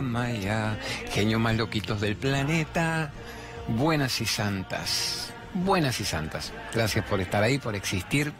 [0.00, 0.78] Maya,
[1.10, 3.12] genios más loquitos del planeta,
[3.68, 6.52] buenas y santas, buenas y santas.
[6.72, 8.32] Gracias por estar ahí, por existir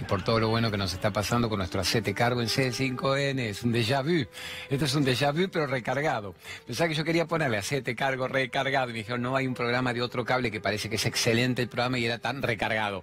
[0.00, 3.40] y por todo lo bueno que nos está pasando con nuestro acete cargo en C5N.
[3.40, 4.26] Es un déjà vu.
[4.70, 6.34] Esto es un déjà vu, pero recargado.
[6.66, 8.90] Pensaba que yo quería ponerle acete cargo recargado.
[8.90, 11.62] Y me dijeron, no hay un programa de otro cable que parece que es excelente
[11.62, 13.02] el programa y era tan recargado.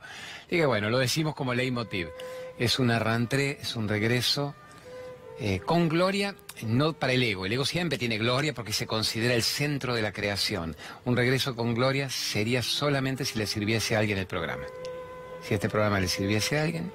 [0.50, 2.07] Dije, bueno, lo decimos como leitmotiv.
[2.57, 4.55] Es un arrantre, es un regreso.
[5.39, 6.36] Eh, con gloria,
[6.66, 7.46] no para el ego.
[7.46, 10.75] El ego siempre tiene gloria porque se considera el centro de la creación.
[11.04, 14.66] Un regreso con gloria sería solamente si le sirviese a alguien el programa
[15.48, 16.92] si este programa le sirviese a alguien.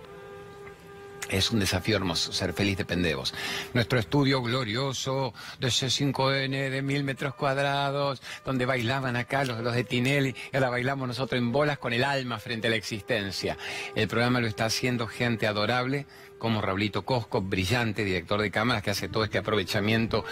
[1.28, 3.32] Es un desafío hermoso, ser feliz depende de vos.
[3.72, 9.84] Nuestro estudio glorioso de C5N de mil metros cuadrados, donde bailaban acá los, los de
[9.84, 13.56] Tinelli, y ahora bailamos nosotros en bolas con el alma frente a la existencia.
[13.94, 16.06] El programa lo está haciendo gente adorable,
[16.40, 20.24] como Raulito Cosco, brillante director de cámaras que hace todo este aprovechamiento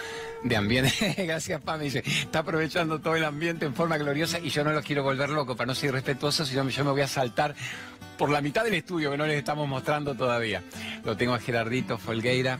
[0.43, 1.15] de ambiente.
[1.25, 4.81] Gracias, Pam, dice, está aprovechando todo el ambiente en forma gloriosa y yo no lo
[4.81, 7.55] quiero volver loco para no ser irrespetuoso, sino yo me voy a saltar
[8.17, 10.61] por la mitad del estudio que no les estamos mostrando todavía.
[11.05, 12.59] Lo tengo a Gerardito Folgueira,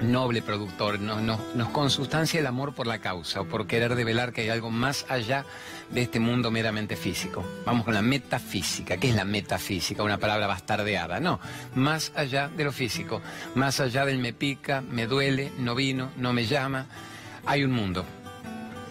[0.00, 4.48] noble productor, nos, consustancia el amor por la causa o por querer develar que hay
[4.48, 5.44] algo más allá
[5.90, 7.44] de este mundo meramente físico.
[7.64, 8.96] Vamos con la metafísica.
[8.96, 10.02] ¿Qué es la metafísica?
[10.02, 11.20] Una palabra bastardeada.
[11.20, 11.40] No,
[11.74, 13.20] más allá de lo físico,
[13.54, 16.86] más allá del me pica, me duele, no vino, no me llama.
[17.46, 18.04] Hay un mundo.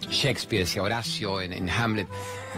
[0.10, 2.08] Shakespeare decía Horacio en Hamlet.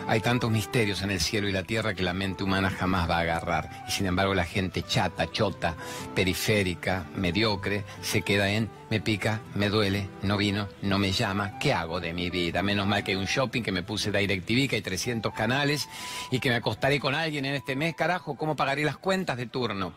[0.08, 3.18] Hay tantos misterios en el cielo y la tierra que la mente humana jamás va
[3.18, 3.86] a agarrar.
[3.88, 5.76] Y sin embargo la gente chata, chota,
[6.16, 11.72] periférica, mediocre, se queda en me pica, me duele, no vino, no me llama, ¿qué
[11.72, 12.62] hago de mi vida?
[12.62, 15.88] Menos mal que hay un shopping que me puse DirecTV, que hay 300 canales
[16.30, 19.46] y que me acostaré con alguien en este mes, carajo, ¿cómo pagaré las cuentas de
[19.46, 19.94] turno?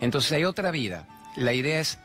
[0.00, 1.06] Entonces hay otra vida.
[1.36, 1.98] La idea es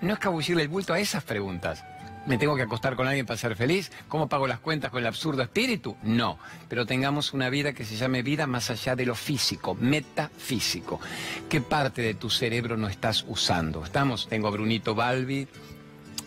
[0.00, 1.84] no escabullirle el bulto a esas preguntas.
[2.26, 3.92] ¿Me tengo que acostar con alguien para ser feliz?
[4.08, 5.96] ¿Cómo pago las cuentas con el absurdo espíritu?
[6.02, 11.00] No, pero tengamos una vida que se llame vida más allá de lo físico, metafísico.
[11.48, 13.84] ¿Qué parte de tu cerebro no estás usando?
[13.84, 15.46] Estamos, tengo a Brunito Balbi,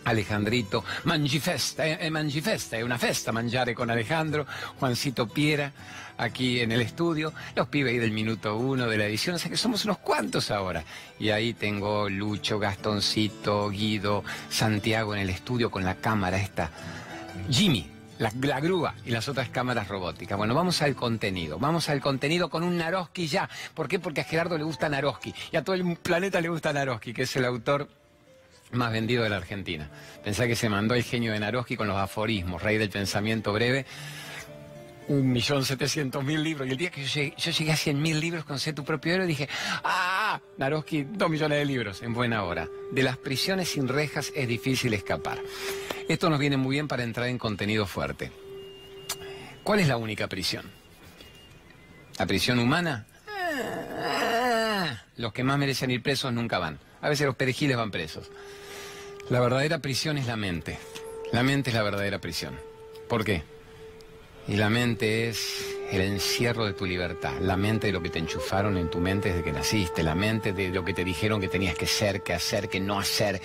[0.04, 4.46] Alejandrito, Mangifesta, eh, Mangifesta, una festa mangiare con Alejandro,
[4.78, 5.70] Juancito Piera,
[6.20, 9.50] aquí en el estudio, los pibes ahí del minuto uno de la edición, o sea
[9.50, 10.84] que somos unos cuantos ahora.
[11.18, 16.70] Y ahí tengo Lucho, Gastoncito, Guido, Santiago en el estudio con la cámara esta.
[17.48, 20.36] Jimmy, la, la, grúa y las otras cámaras robóticas.
[20.36, 21.58] Bueno, vamos al contenido.
[21.58, 23.48] Vamos al contenido con un Naroski ya.
[23.74, 23.98] ¿Por qué?
[23.98, 27.22] Porque a Gerardo le gusta Naroski y a todo el planeta le gusta Naroski, que
[27.22, 27.88] es el autor
[28.72, 29.88] más vendido de la Argentina.
[30.22, 33.86] Pensá que se mandó el genio de Naroski con los aforismos, rey del pensamiento breve.
[35.10, 36.68] Un millón setecientos mil libros.
[36.68, 39.26] Y el día que yo llegué, a cien mil libros con Sé tu propio héroe,
[39.26, 39.48] dije,
[39.82, 40.40] ¡ah!
[40.56, 42.68] Naroski, dos millones de libros en buena hora.
[42.92, 45.40] De las prisiones sin rejas es difícil escapar.
[46.08, 48.30] Esto nos viene muy bien para entrar en contenido fuerte.
[49.64, 50.70] ¿Cuál es la única prisión?
[52.16, 53.04] ¿La prisión humana?
[55.16, 56.78] Los que más merecen ir presos nunca van.
[57.00, 58.30] A veces los perejiles van presos.
[59.28, 60.78] La verdadera prisión es la mente.
[61.32, 62.54] La mente es la verdadera prisión.
[63.08, 63.42] ¿Por qué?
[64.48, 68.18] Y la mente es el encierro de tu libertad, la mente de lo que te
[68.18, 71.48] enchufaron en tu mente desde que naciste, la mente de lo que te dijeron que
[71.48, 73.40] tenías que ser, que hacer, que no hacer,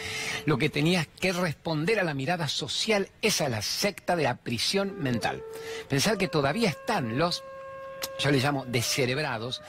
[0.45, 4.37] lo que tenías que responder a la mirada social, esa es la secta de la
[4.37, 5.43] prisión mental.
[5.89, 7.43] Pensar que todavía están los,
[8.19, 9.61] yo les llamo descerebrados,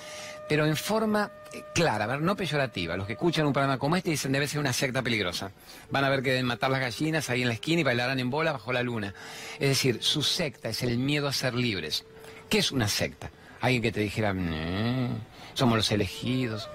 [0.48, 1.30] pero en forma
[1.74, 2.96] clara, a ver, no peyorativa.
[2.96, 5.52] Los que escuchan un programa como este dicen debe ser una secta peligrosa.
[5.90, 8.30] Van a ver que deben matar las gallinas ahí en la esquina y bailarán en
[8.30, 9.14] bola bajo la luna.
[9.58, 12.04] Es decir, su secta es el miedo a ser libres.
[12.48, 13.30] ¿Qué es una secta?
[13.60, 15.18] Alguien que te dijera, mmm,
[15.54, 16.68] somos los elegidos,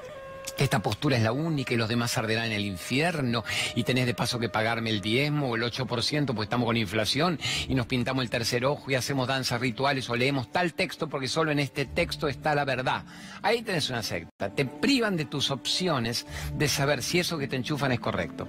[0.57, 3.43] esta postura es la única y los demás arderán en el infierno
[3.75, 7.39] y tenés de paso que pagarme el diezmo o el 8% porque estamos con inflación
[7.67, 11.27] y nos pintamos el tercer ojo y hacemos danzas rituales o leemos tal texto porque
[11.27, 13.03] solo en este texto está la verdad.
[13.41, 14.49] Ahí tenés una secta.
[14.53, 18.47] Te privan de tus opciones de saber si eso que te enchufan es correcto.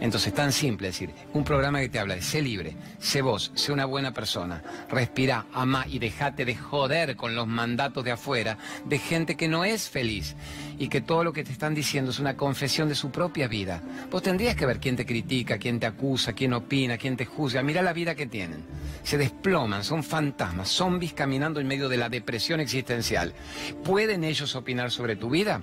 [0.00, 3.70] Entonces, tan simple decir, un programa que te habla de sé libre, sé vos, sé
[3.70, 8.56] una buena persona, respira, ama y dejate de joder con los mandatos de afuera
[8.86, 10.36] de gente que no es feliz
[10.78, 13.82] y que todo lo que te están diciendo es una confesión de su propia vida.
[14.10, 17.62] Vos tendrías que ver quién te critica, quién te acusa, quién opina, quién te juzga.
[17.62, 18.64] Mira la vida que tienen.
[19.02, 23.34] Se desploman, son fantasmas, zombies caminando en medio de la depresión existencial.
[23.84, 25.62] ¿Pueden ellos opinar sobre tu vida?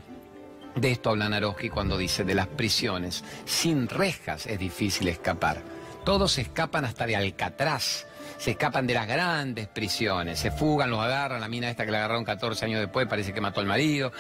[0.78, 3.24] De esto habla Naroski cuando dice de las prisiones.
[3.46, 5.64] Sin rejas es difícil escapar.
[6.06, 8.06] Todos escapan hasta de Alcatraz.
[8.38, 12.00] Se escapan de las grandes prisiones, se fugan, los agarran, la mina esta que la
[12.00, 14.12] agarraron 14 años después parece que mató al marido.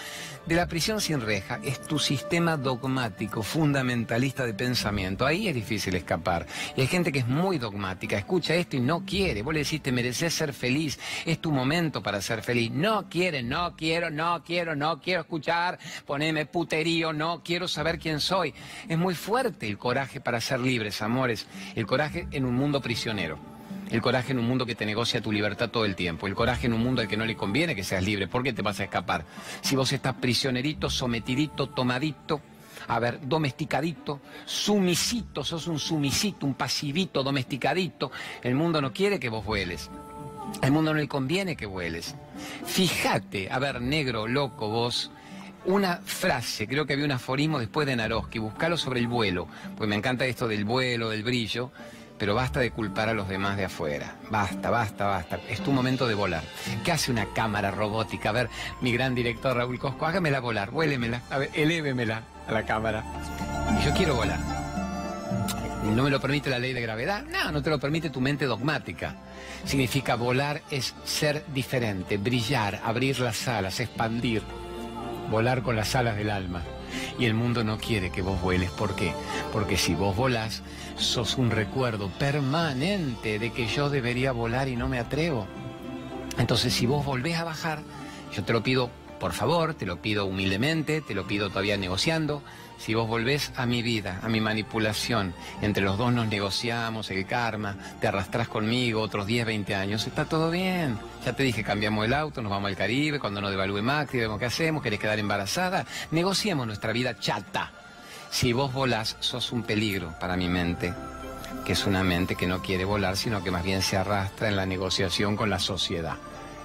[0.45, 5.25] De la prisión sin reja es tu sistema dogmático, fundamentalista de pensamiento.
[5.25, 6.45] Ahí es difícil escapar.
[6.75, 9.41] Y hay gente que es muy dogmática, escucha esto y no quiere.
[9.41, 12.71] Vos le decís, te mereces ser feliz, es tu momento para ser feliz.
[12.71, 18.19] No quiere, no quiero, no quiero, no quiero escuchar, poneme puterío, no quiero saber quién
[18.19, 18.53] soy.
[18.87, 21.45] Es muy fuerte el coraje para ser libres, amores.
[21.75, 23.56] El coraje en un mundo prisionero.
[23.89, 26.27] El coraje en un mundo que te negocia tu libertad todo el tiempo.
[26.27, 28.27] El coraje en un mundo al que no le conviene que seas libre.
[28.27, 29.25] ¿Por qué te vas a escapar?
[29.61, 32.41] Si vos estás prisionerito, sometidito, tomadito,
[32.87, 38.11] a ver, domesticadito, sumisito, sos un sumisito, un pasivito, domesticadito.
[38.43, 39.89] El mundo no quiere que vos vueles.
[40.61, 42.15] Al mundo no le conviene que vueles.
[42.65, 45.11] Fíjate, a ver, negro, loco, vos,
[45.65, 49.89] una frase, creo que había un aforismo después de Naroski, buscalo sobre el vuelo, pues
[49.89, 51.71] me encanta esto del vuelo, del brillo
[52.17, 54.15] pero basta de culpar a los demás de afuera.
[54.29, 55.39] Basta, basta, basta.
[55.49, 56.43] Es tu momento de volar.
[56.83, 58.29] ¿Qué hace una cámara robótica?
[58.29, 58.49] A ver,
[58.81, 63.03] mi gran director Raúl Cosco, hágamela volar, vuélemela, a ver, elévemela a la cámara.
[63.83, 64.39] yo quiero volar.
[65.83, 67.23] ¿No me lo permite la ley de gravedad?
[67.23, 69.15] No, no te lo permite tu mente dogmática.
[69.65, 74.41] Significa volar es ser diferente, brillar, abrir las alas, expandir,
[75.29, 76.63] volar con las alas del alma.
[77.19, 78.71] Y el mundo no quiere que vos vueles.
[78.71, 79.13] ¿Por qué?
[79.51, 80.63] Porque si vos volás,
[80.97, 85.47] sos un recuerdo permanente de que yo debería volar y no me atrevo.
[86.37, 87.81] Entonces, si vos volvés a bajar,
[88.33, 88.89] yo te lo pido
[89.19, 92.43] por favor, te lo pido humildemente, te lo pido todavía negociando.
[92.77, 97.25] Si vos volvés a mi vida, a mi manipulación, entre los dos nos negociamos el
[97.25, 100.97] karma, te arrastrás conmigo otros 10, 20 años, está todo bien.
[101.25, 104.39] Ya te dije, cambiamos el auto, nos vamos al Caribe, cuando nos devalúe Macri, vemos
[104.39, 107.71] qué hacemos, querés quedar embarazada, negociemos nuestra vida chata.
[108.29, 110.93] Si vos volás, sos un peligro para mi mente,
[111.65, 114.55] que es una mente que no quiere volar, sino que más bien se arrastra en
[114.55, 116.17] la negociación con la sociedad.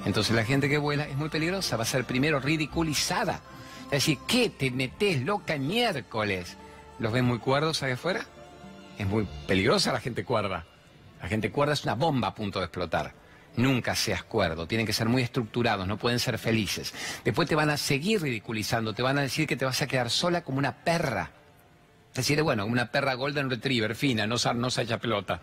[0.05, 3.41] Entonces la gente que vuela es muy peligrosa, va a ser primero ridiculizada.
[3.93, 6.56] Es decir, ¿qué te metes loca miércoles?
[6.99, 8.25] ¿Los ven muy cuerdos ahí afuera?
[8.97, 10.65] Es muy peligrosa la gente cuerda.
[11.21, 13.12] La gente cuerda es una bomba a punto de explotar.
[13.55, 16.94] Nunca seas cuerdo, tienen que ser muy estructurados, no pueden ser felices.
[17.23, 20.09] Después te van a seguir ridiculizando, te van a decir que te vas a quedar
[20.09, 21.31] sola como una perra.
[22.12, 25.43] Es decir, bueno, una perra golden retriever, fina, no, no se echa pelota.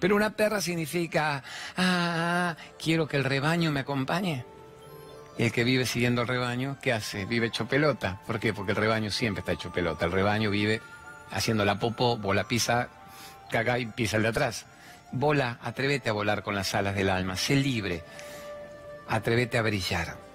[0.00, 1.42] Pero una perra significa,
[1.78, 4.44] ah, quiero que el rebaño me acompañe.
[5.38, 7.26] Y el que vive siguiendo el rebaño, ¿qué hace?
[7.26, 8.20] Vive hecho pelota.
[8.26, 8.54] ¿Por qué?
[8.54, 10.06] Porque el rebaño siempre está hecho pelota.
[10.06, 10.80] El rebaño vive
[11.30, 12.88] haciendo la popo, bola pisa,
[13.50, 14.66] caga y pisa el de atrás.
[15.12, 18.02] Bola, atrévete a volar con las alas del alma, sé libre,
[19.08, 20.25] atrévete a brillar.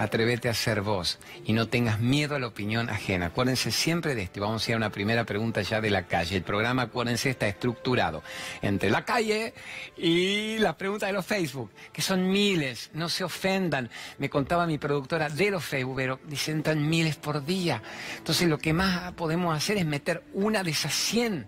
[0.00, 3.26] Atrévete a ser vos y no tengas miedo a la opinión ajena.
[3.26, 4.40] Acuérdense siempre de esto.
[4.40, 6.38] Vamos a ir a una primera pregunta ya de la calle.
[6.38, 8.22] El programa, acuérdense, está estructurado
[8.62, 9.52] entre la calle
[9.98, 12.88] y las preguntas de los Facebook, que son miles.
[12.94, 13.90] No se ofendan.
[14.16, 17.82] Me contaba mi productora de los Facebook, pero dicen tan miles por día.
[18.16, 21.46] Entonces lo que más podemos hacer es meter una de esas 100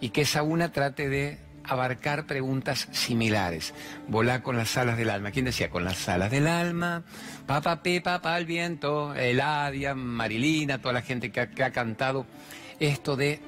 [0.00, 3.74] y que esa una trate de abarcar preguntas similares.
[4.08, 5.30] Volar con las alas del alma.
[5.30, 5.70] ¿Quién decía?
[5.70, 7.02] Con las alas del alma.
[7.46, 12.26] Papá Pepa, papá el viento, Eladia, Marilina, toda la gente que ha, que ha cantado
[12.78, 13.40] esto de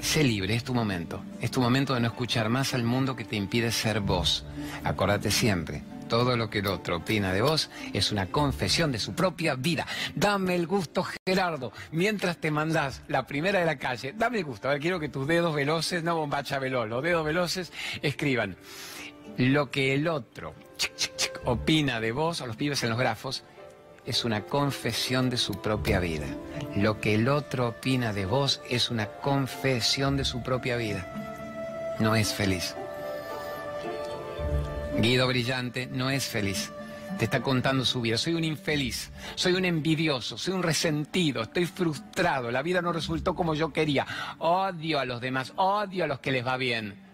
[0.00, 1.22] Sé libre, es tu momento.
[1.40, 4.44] Es tu momento de no escuchar más al mundo que te impide ser vos.
[4.84, 9.14] Acordate siempre, todo lo que el otro opina de vos es una confesión de su
[9.14, 9.86] propia vida.
[10.14, 14.14] Dame el gusto, Gerardo, mientras te mandás la primera de la calle.
[14.16, 14.68] Dame el gusto.
[14.68, 18.56] A ver, quiero que tus dedos veloces, no bombacha veloz, los dedos veloces escriban
[19.36, 20.54] lo que el otro
[21.44, 23.44] opina de vos, o los pibes en los grafos,
[24.06, 26.26] es una confesión de su propia vida.
[26.76, 31.96] Lo que el otro opina de vos es una confesión de su propia vida.
[31.98, 32.74] No es feliz.
[34.98, 36.72] Guido Brillante no es feliz.
[37.18, 38.18] Te está contando su vida.
[38.18, 43.34] Soy un infeliz, soy un envidioso, soy un resentido, estoy frustrado, la vida no resultó
[43.34, 44.06] como yo quería.
[44.38, 47.05] Odio a los demás, odio a los que les va bien.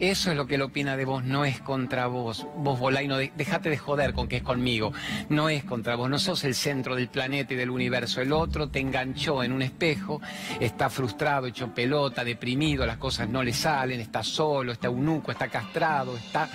[0.00, 2.46] Eso es lo que él opina de vos, no es contra vos.
[2.56, 4.94] Vos volá y no dejate de joder con que es conmigo.
[5.28, 8.22] No es contra vos, no sos el centro del planeta y del universo.
[8.22, 10.22] El otro te enganchó en un espejo,
[10.58, 15.48] está frustrado, hecho pelota, deprimido, las cosas no le salen, está solo, está eunuco, está
[15.48, 16.48] castrado, está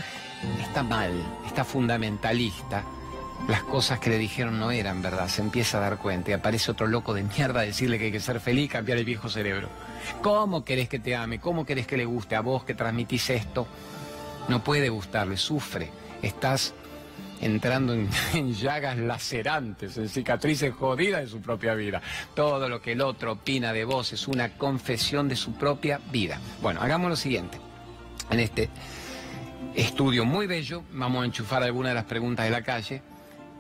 [0.60, 1.12] está mal,
[1.46, 2.84] está fundamentalista.
[3.48, 6.72] Las cosas que le dijeron no eran verdad, se empieza a dar cuenta y aparece
[6.72, 9.70] otro loco de mierda a decirle que hay que ser feliz cambiar el viejo cerebro.
[10.22, 11.40] ¿Cómo querés que te ame?
[11.40, 13.68] ¿Cómo querés que le guste a vos que transmitís esto?
[14.48, 15.90] No puede gustarle, sufre.
[16.22, 16.74] Estás
[17.42, 22.02] entrando en, en, llagas lacerantes, en cicatrices jodidas de su propia vida.
[22.34, 26.40] Todo lo que el otro opina de vos es una confesión de su propia vida.
[26.62, 27.60] Bueno, hagamos lo siguiente.
[28.30, 28.70] En este
[29.76, 30.84] estudio muy bello.
[30.92, 33.02] Vamos a enchufar algunas de las preguntas de la calle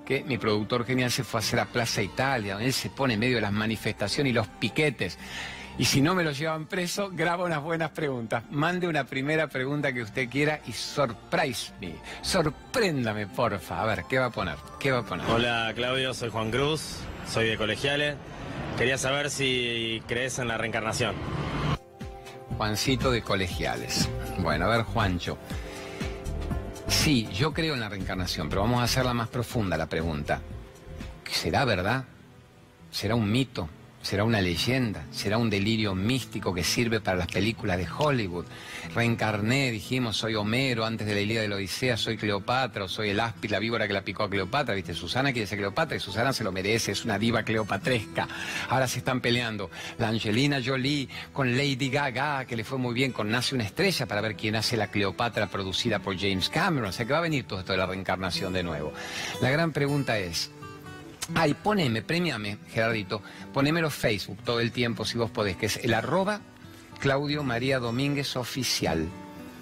[0.05, 3.15] que mi productor genial se fue a hacer a Plaza Italia, donde él se pone
[3.15, 5.17] en medio de las manifestaciones y los piquetes.
[5.77, 8.43] Y si no me lo llevan preso, graba unas buenas preguntas.
[8.49, 11.95] Mande una primera pregunta que usted quiera y surprise me.
[12.21, 13.81] Sorpréndame, porfa.
[13.81, 14.55] A ver, ¿qué va a poner?
[14.79, 15.25] ¿Qué va a poner?
[15.29, 18.15] Hola, Claudio, soy Juan Cruz, soy de Colegiales.
[18.77, 21.13] Quería saber si crees en la reencarnación.
[22.57, 24.09] Juancito de Colegiales.
[24.39, 25.37] Bueno, a ver, Juancho.
[26.87, 30.39] Sí, yo creo en la reencarnación, pero vamos a hacerla más profunda la pregunta.
[31.29, 32.05] ¿Será verdad?
[32.91, 33.67] ¿Será un mito?
[34.05, 38.45] Será una leyenda, será un delirio místico que sirve para las películas de Hollywood.
[38.93, 43.09] Reencarné, dijimos, soy Homero antes de la Ilíada de la Odisea, soy Cleopatra, o soy
[43.09, 45.99] el áspid, la víbora que la picó a Cleopatra, viste, Susana quiere ser Cleopatra y
[45.99, 48.27] Susana se lo merece, es una diva cleopatresca.
[48.69, 53.11] Ahora se están peleando la Angelina Jolie con Lady Gaga, que le fue muy bien
[53.11, 56.91] con Nace una estrella para ver quién hace la Cleopatra producida por James Cameron, o
[56.91, 58.93] sea que va a venir todo esto de la reencarnación de nuevo.
[59.41, 60.51] La gran pregunta es,
[61.33, 65.93] Ay, poneme, premiame, Gerardito, ponémelo Facebook todo el tiempo si vos podés, que es el
[65.93, 66.41] arroba
[66.99, 69.07] Claudio María Domínguez Oficial.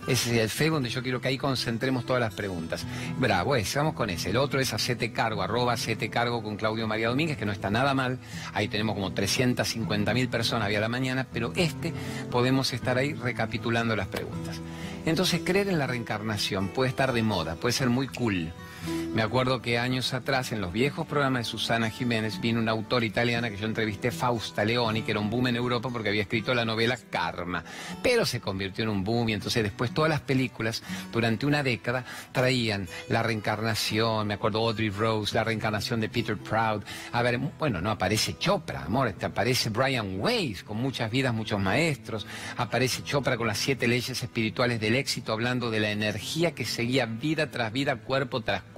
[0.05, 2.85] Ese es el Facebook donde yo quiero que ahí concentremos todas las preguntas.
[3.17, 4.31] Bravo, ese, vamos con ese.
[4.31, 7.69] El otro es hacete cargo, arroba hacete cargo con Claudio María Domínguez, que no está
[7.69, 8.19] nada mal.
[8.53, 11.93] Ahí tenemos como 350 mil personas había la mañana, pero este
[12.29, 14.59] podemos estar ahí recapitulando las preguntas.
[15.05, 18.51] Entonces, creer en la reencarnación puede estar de moda, puede ser muy cool.
[19.13, 23.05] Me acuerdo que años atrás, en los viejos programas de Susana Jiménez, vino una autora
[23.05, 26.53] italiana que yo entrevisté, Fausta Leoni, que era un boom en Europa porque había escrito
[26.55, 27.63] la novela Karma.
[28.01, 32.05] Pero se convirtió en un boom y entonces después todas las películas, durante una década,
[32.31, 36.81] traían la reencarnación, me acuerdo Audrey Rose, la reencarnación de Peter Proud.
[37.11, 41.59] A ver, bueno, no aparece Chopra, amor, este, aparece Brian Weiss, con muchas vidas, muchos
[41.59, 42.25] maestros.
[42.57, 47.05] Aparece Chopra con las siete leyes espirituales del éxito, hablando de la energía que seguía
[47.05, 48.72] vida tras vida, cuerpo tras cuerpo,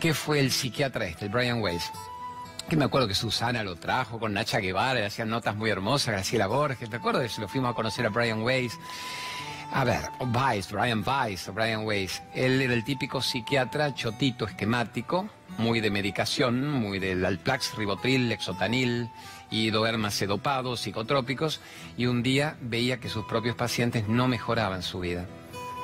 [0.00, 1.90] que fue el psiquiatra este, el Brian Weiss.
[2.68, 6.14] Que me acuerdo que Susana lo trajo con Nacha Guevara, le hacían notas muy hermosas,
[6.14, 8.78] Graciela Borges, de eso, lo fuimos a conocer a Brian Weiss.
[9.72, 10.02] A ver,
[10.32, 15.28] Weiss, Brian Weiss, Brian Weiss, él era el típico psiquiatra chotito, esquemático,
[15.58, 19.10] muy de medicación, muy del Alplax, Ribotril, Lexotanil
[19.50, 21.60] y doermas sedopados, psicotrópicos,
[21.96, 25.26] y un día veía que sus propios pacientes no mejoraban su vida.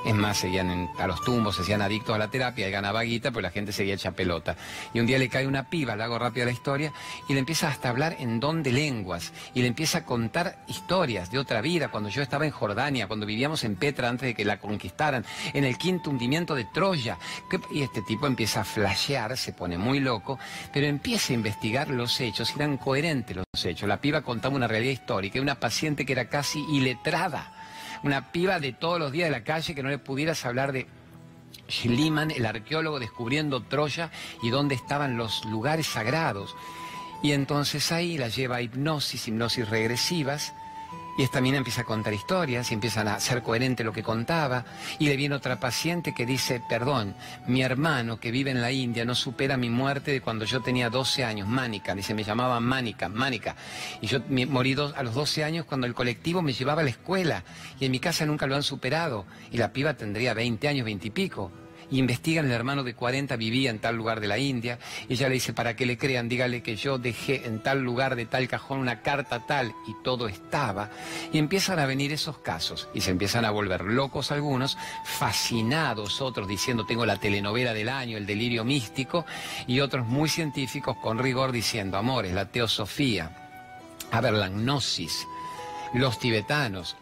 [0.03, 3.29] Es más, seguían a los tumbos, se hacían adictos a la terapia, y ganaba guita,
[3.29, 4.55] pues la gente seguía hecha pelota.
[4.95, 6.91] Y un día le cae una piba, le hago rápida la historia,
[7.29, 11.29] y le empieza hasta hablar en don de lenguas, y le empieza a contar historias
[11.29, 14.43] de otra vida, cuando yo estaba en Jordania, cuando vivíamos en Petra antes de que
[14.43, 17.19] la conquistaran, en el quinto hundimiento de Troya.
[17.71, 20.39] Y este tipo empieza a flashear, se pone muy loco,
[20.73, 23.87] pero empieza a investigar los hechos, y eran coherentes los hechos.
[23.87, 27.60] La piba contaba una realidad histórica, una paciente que era casi iletrada
[28.03, 30.87] una piba de todos los días de la calle que no le pudieras hablar de
[31.69, 36.55] Schliemann, el arqueólogo descubriendo Troya y dónde estaban los lugares sagrados.
[37.23, 40.53] Y entonces ahí la lleva a hipnosis, hipnosis regresivas,
[41.17, 44.65] y esta mina empieza a contar historias y empiezan a ser coherente lo que contaba.
[44.99, 47.15] Y le viene otra paciente que dice, perdón,
[47.47, 50.89] mi hermano que vive en la India no supera mi muerte de cuando yo tenía
[50.89, 53.55] 12 años, Mánica, dice, me llamaba Mánica, Mánica.
[54.01, 57.43] Y yo morí a los 12 años cuando el colectivo me llevaba a la escuela
[57.79, 59.25] y en mi casa nunca lo han superado.
[59.51, 61.51] Y la piba tendría 20 años, 20 y pico
[61.99, 65.35] investigan, el hermano de 40 vivía en tal lugar de la India, y ella le
[65.35, 68.79] dice, para que le crean, dígale que yo dejé en tal lugar de tal cajón
[68.79, 70.89] una carta tal, y todo estaba,
[71.31, 76.47] y empiezan a venir esos casos, y se empiezan a volver locos algunos, fascinados otros
[76.47, 79.25] diciendo, tengo la telenovela del año, el delirio místico,
[79.67, 83.37] y otros muy científicos con rigor diciendo, amores, la teosofía,
[84.11, 85.27] a ver, la gnosis,
[85.93, 86.95] los tibetanos,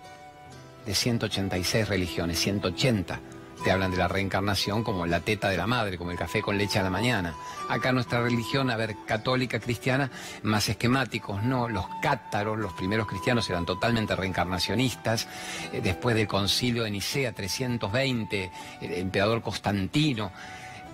[0.85, 3.19] de 186 religiones, 180
[3.63, 6.57] te hablan de la reencarnación como la teta de la madre, como el café con
[6.57, 7.35] leche a la mañana.
[7.67, 10.09] Acá nuestra religión, a ver, católica, cristiana,
[10.43, 11.69] más esquemáticos, no.
[11.69, 15.27] Los cátaros, los primeros cristianos eran totalmente reencarnacionistas.
[15.73, 18.51] Eh, después del concilio de Nicea 320,
[18.81, 20.31] el emperador Constantino,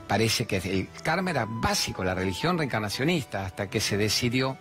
[0.08, 4.58] parece que el karma era básico, la religión reencarnacionista, hasta que se decidió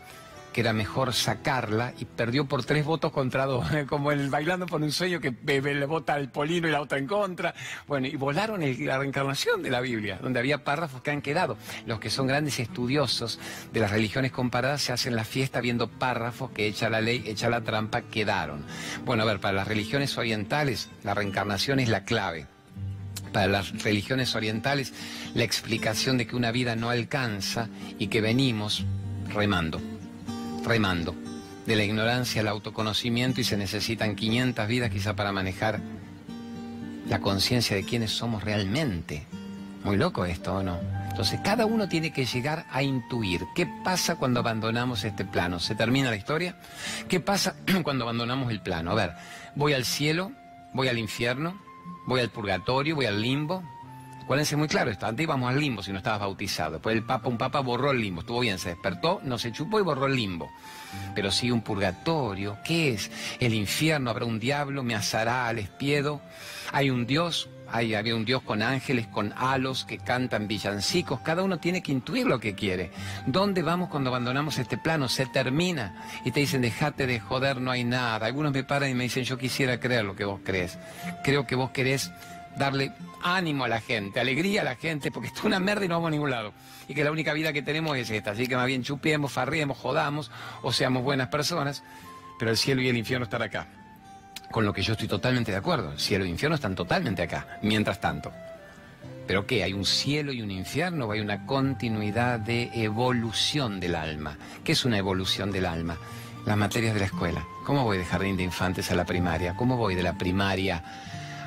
[0.54, 4.80] que era mejor sacarla y perdió por tres votos contra dos, como el bailando por
[4.80, 7.54] un sueño que le vota al Polino y la otra en contra.
[7.88, 11.58] Bueno, y volaron la reencarnación de la Biblia, donde había párrafos que han quedado.
[11.86, 13.40] Los que son grandes estudiosos
[13.72, 17.50] de las religiones comparadas se hacen la fiesta viendo párrafos que echa la ley, echa
[17.50, 18.64] la trampa, quedaron.
[19.04, 22.46] Bueno, a ver, para las religiones orientales la reencarnación es la clave
[23.32, 24.92] para las religiones orientales
[25.34, 27.68] la explicación de que una vida no alcanza
[27.98, 28.84] y que venimos
[29.34, 29.80] remando
[30.64, 31.14] remando
[31.66, 35.80] de la ignorancia al autoconocimiento y se necesitan 500 vidas quizá para manejar
[37.08, 39.26] la conciencia de quiénes somos realmente.
[39.82, 40.78] Muy loco esto, ¿o no?
[41.10, 45.60] Entonces, cada uno tiene que llegar a intuir qué pasa cuando abandonamos este plano.
[45.60, 46.56] ¿Se termina la historia?
[47.08, 47.54] ¿Qué pasa
[47.84, 48.90] cuando abandonamos el plano?
[48.90, 49.12] A ver,
[49.54, 50.32] voy al cielo,
[50.72, 51.60] voy al infierno,
[52.06, 53.62] voy al purgatorio, voy al limbo.
[54.24, 56.72] Acuérdense muy claro antes íbamos al limbo si no estabas bautizado.
[56.72, 59.78] Después el Papa, un Papa borró el limbo, estuvo bien, se despertó, no se chupó
[59.78, 60.50] y borró el limbo.
[61.14, 63.10] Pero sí un purgatorio, ¿qué es?
[63.38, 66.22] El infierno, habrá un diablo, me asará al espiedo.
[66.72, 71.20] Hay un Dios, había un Dios con ángeles, con halos que cantan villancicos.
[71.20, 72.92] Cada uno tiene que intuir lo que quiere.
[73.26, 75.08] ¿Dónde vamos cuando abandonamos este plano?
[75.08, 76.02] Se termina.
[76.24, 78.26] Y te dicen, déjate de joder, no hay nada.
[78.26, 80.78] Algunos me paran y me dicen, yo quisiera creer lo que vos crees.
[81.22, 82.10] Creo que vos querés
[82.56, 82.92] darle
[83.22, 85.94] ánimo a la gente, alegría a la gente, porque esto es una merda y no
[85.94, 86.52] vamos a ningún lado.
[86.88, 88.32] Y que la única vida que tenemos es esta.
[88.32, 90.30] Así que más bien chupiemos, farriemos, jodamos
[90.62, 91.82] o seamos buenas personas.
[92.38, 93.66] Pero el cielo y el infierno están acá
[94.54, 95.90] con lo que yo estoy totalmente de acuerdo.
[95.90, 98.32] El cielo y el infierno están totalmente acá, mientras tanto.
[99.26, 99.64] ¿Pero qué?
[99.64, 104.38] ¿Hay un cielo y un infierno hay una continuidad de evolución del alma?
[104.62, 105.98] ¿Qué es una evolución del alma?
[106.46, 107.44] Las materias de la escuela.
[107.64, 109.56] ¿Cómo voy de jardín de infantes a la primaria?
[109.56, 110.84] ¿Cómo voy de la primaria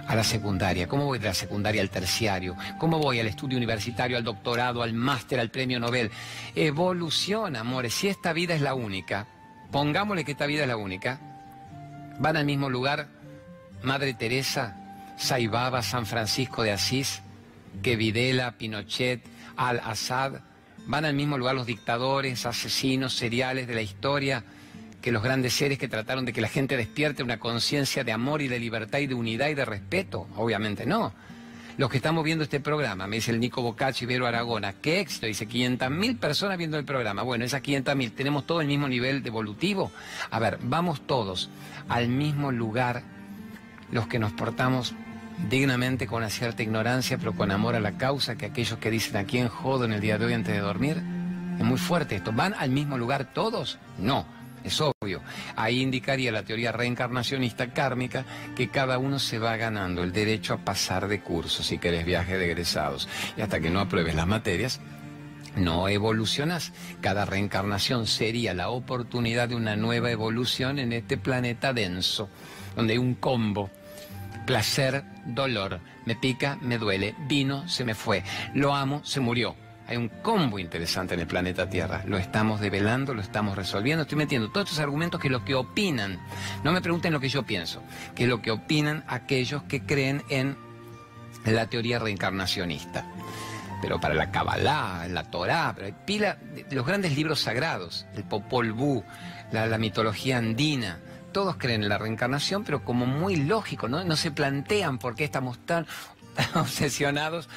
[0.07, 0.87] a la secundaria?
[0.87, 2.55] ¿Cómo voy de la secundaria al terciario?
[2.77, 6.11] ¿Cómo voy al estudio universitario, al doctorado, al máster, al premio Nobel?
[6.55, 7.93] Evolución, amores.
[7.93, 9.27] Si esta vida es la única,
[9.71, 11.19] pongámosle que esta vida es la única,
[12.19, 13.07] Van al mismo lugar
[13.83, 14.75] Madre Teresa,
[15.17, 17.21] Saibaba, San Francisco de Asís,
[17.83, 19.23] que Videla, Pinochet,
[19.55, 20.41] Al-Assad.
[20.87, 24.43] Van al mismo lugar los dictadores, asesinos seriales de la historia,
[25.01, 28.41] que los grandes seres que trataron de que la gente despierte una conciencia de amor
[28.41, 30.27] y de libertad y de unidad y de respeto.
[30.35, 31.13] Obviamente no
[31.77, 34.99] los que estamos viendo este programa, me dice el Nico Bocacci y Vero Aragona, qué
[34.99, 37.21] éxito, dice 500.000 personas viendo el programa.
[37.21, 39.91] Bueno, esas 500.000, ¿tenemos todo el mismo nivel de evolutivo?
[40.31, 41.51] A ver, vamos todos
[41.87, 43.03] al mismo lugar,
[43.91, 44.95] los que nos portamos
[45.49, 49.17] dignamente con una cierta ignorancia, pero con amor a la causa, que aquellos que dicen
[49.17, 50.97] a quién jodo en el día de hoy antes de dormir.
[51.59, 52.31] Es muy fuerte esto.
[52.31, 53.77] ¿Van al mismo lugar todos?
[53.99, 54.25] No.
[54.63, 55.21] Es obvio.
[55.55, 60.57] Ahí indicaría la teoría reencarnacionista kármica que cada uno se va ganando el derecho a
[60.57, 63.07] pasar de curso si querés viaje de egresados.
[63.37, 64.81] Y hasta que no apruebes las materias,
[65.55, 66.73] no evolucionas.
[67.01, 72.29] Cada reencarnación sería la oportunidad de una nueva evolución en este planeta denso,
[72.75, 73.69] donde hay un combo.
[74.45, 75.79] Placer, dolor.
[76.05, 77.15] Me pica, me duele.
[77.27, 78.23] Vino, se me fue.
[78.53, 79.55] Lo amo, se murió
[79.87, 82.03] hay un combo interesante en el planeta Tierra.
[82.05, 84.03] Lo estamos develando, lo estamos resolviendo.
[84.03, 86.19] Estoy metiendo todos estos argumentos que lo que opinan,
[86.63, 87.81] no me pregunten lo que yo pienso,
[88.13, 90.57] que lo que opinan aquellos que creen en
[91.45, 93.05] la teoría reencarnacionista.
[93.81, 95.73] Pero para la Kabbalah, la Torá,
[96.05, 96.37] pila
[96.71, 99.03] los grandes libros sagrados, el Popol Vuh,
[99.51, 100.99] la, mitología andina,
[101.31, 103.87] todos creen en la reencarnación, pero como muy lógico.
[103.87, 105.85] No se plantean por qué estamos tan
[106.55, 107.49] obsesionados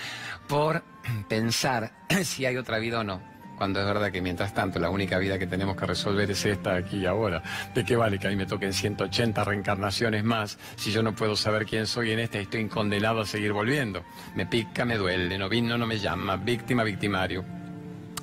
[0.48, 0.82] por
[1.28, 1.92] pensar
[2.24, 3.30] si hay otra vida o no.
[3.56, 6.76] Cuando es verdad que mientras tanto la única vida que tenemos que resolver es esta
[6.76, 7.42] aquí y ahora.
[7.74, 11.36] ¿De qué vale que a mí me toquen 180 reencarnaciones más si yo no puedo
[11.36, 14.02] saber quién soy en esta y estoy condenado a seguir volviendo?
[14.34, 17.44] Me pica, me duele, no vino, no me llama, víctima, victimario.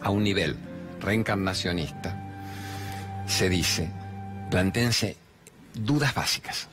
[0.02, 0.58] A un nivel
[1.00, 2.20] reencarnacionista
[3.28, 3.91] se dice,
[4.50, 5.17] plantense
[5.76, 6.67] dudas básicas.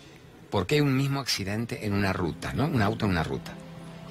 [0.48, 2.64] ¿Por qué un mismo accidente en una ruta, ¿no?
[2.64, 3.52] Un auto en una ruta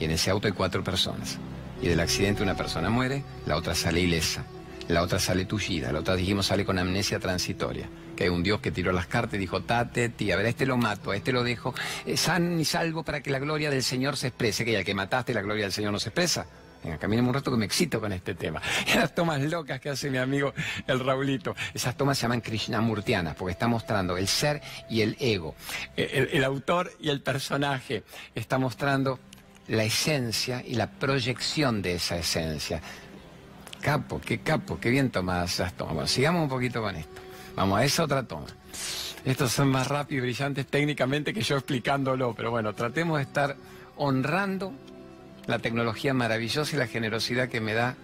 [0.03, 1.37] y en ese auto hay cuatro personas.
[1.81, 4.43] Y del accidente una persona muere, la otra sale ilesa,
[4.89, 7.87] la otra sale tullida, la otra dijimos sale con amnesia transitoria.
[8.17, 10.49] Que hay un Dios que tiró las cartas y dijo, tate, tía, a ver, a
[10.49, 11.73] este lo mato, a este lo dejo,
[12.05, 14.93] eh, san y salvo para que la gloria del Señor se exprese, que ya que
[14.93, 16.47] mataste la gloria del Señor no se expresa.
[16.83, 18.61] Venga, caminemos un rato que me excito con este tema.
[18.95, 20.53] Las tomas locas que hace mi amigo
[20.85, 21.55] el Raulito.
[21.73, 25.55] Esas tomas se llaman Krishnamurtianas, porque está mostrando el ser y el ego.
[25.95, 28.03] Eh, el autor y el personaje.
[28.35, 29.17] Está mostrando
[29.67, 32.82] la esencia y la proyección de esa esencia.
[33.82, 35.93] Capo, qué capo, qué bien tomadas esas tomas.
[35.93, 37.21] Bueno, sigamos un poquito con esto.
[37.56, 38.47] Vamos a esa otra toma.
[39.26, 43.56] Estos son más rápidos y brillantes técnicamente que yo explicándolo, pero bueno, tratemos de estar
[43.95, 44.73] honrando
[45.45, 47.95] la tecnología maravillosa y la generosidad que me da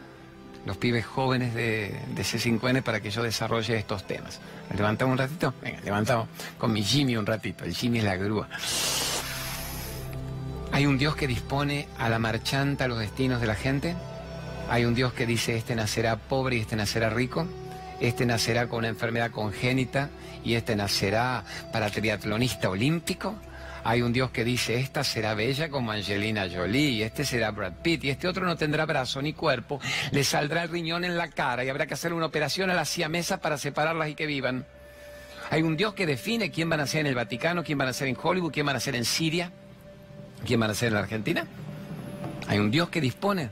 [0.65, 4.39] los pibes jóvenes de, de C5N para que yo desarrolle estos temas.
[4.75, 5.53] ¿Levantamos un ratito?
[5.61, 7.63] Venga, levantamos con mi Jimmy un ratito.
[7.63, 8.49] El Jimmy es la grúa.
[10.79, 13.97] ¿Hay un Dios que dispone a la marchanta los destinos de la gente?
[14.69, 17.45] ¿Hay un Dios que dice este nacerá pobre y este nacerá rico?
[17.99, 20.09] Este nacerá con una enfermedad congénita
[20.41, 23.35] y este nacerá para triatlonista olímpico?
[23.83, 28.05] Hay un Dios que dice, esta será bella como Angelina Jolie, este será Brad Pitt,
[28.05, 31.65] y este otro no tendrá brazo ni cuerpo, le saldrá el riñón en la cara
[31.65, 34.65] y habrá que hacer una operación a la siamesa para separarlas y que vivan.
[35.49, 37.93] Hay un Dios que define quién van a ser en el Vaticano, quién van a
[37.93, 39.51] ser en Hollywood, quién van a ser en Siria.
[40.45, 41.45] ¿Quién van a ser en la Argentina?
[42.47, 43.49] Hay un Dios que dispone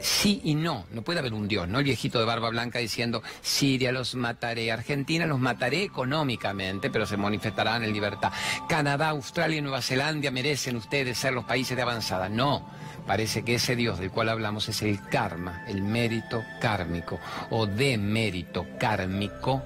[0.00, 0.86] sí y no.
[0.90, 1.78] No puede haber un Dios, ¿no?
[1.78, 7.16] El viejito de barba blanca diciendo, Siria los mataré, Argentina los mataré económicamente, pero se
[7.16, 8.32] manifestarán en libertad.
[8.68, 12.28] Canadá, Australia y Nueva Zelanda merecen ustedes ser los países de avanzada.
[12.28, 12.68] No.
[13.06, 17.18] Parece que ese Dios del cual hablamos es el karma, el mérito kármico
[17.50, 19.62] o de mérito kármico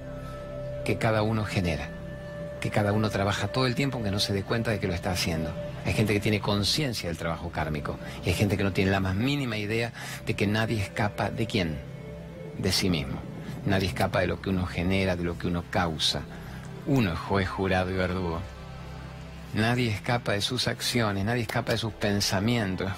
[0.85, 1.91] que cada uno genera,
[2.61, 4.95] que cada uno trabaja todo el tiempo aunque no se dé cuenta de que lo
[4.95, 5.53] está haciendo.
[5.85, 9.01] Hay gente que tiene conciencia del trabajo kármico y hay gente que no tiene la
[9.01, 9.93] más mínima idea
[10.27, 11.79] de que nadie escapa de quién,
[12.59, 13.19] de sí mismo.
[13.67, 16.23] Nadie escapa de lo que uno genera, de lo que uno causa.
[16.87, 18.41] Uno es juez, jurado y verdugo.
[19.55, 22.91] Nadie escapa de sus acciones, nadie escapa de sus pensamientos.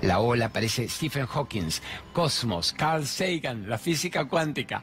[0.00, 1.70] La ola parece Stephen Hawking,
[2.16, 4.82] Cosmos, Carl Sagan, la física cuántica.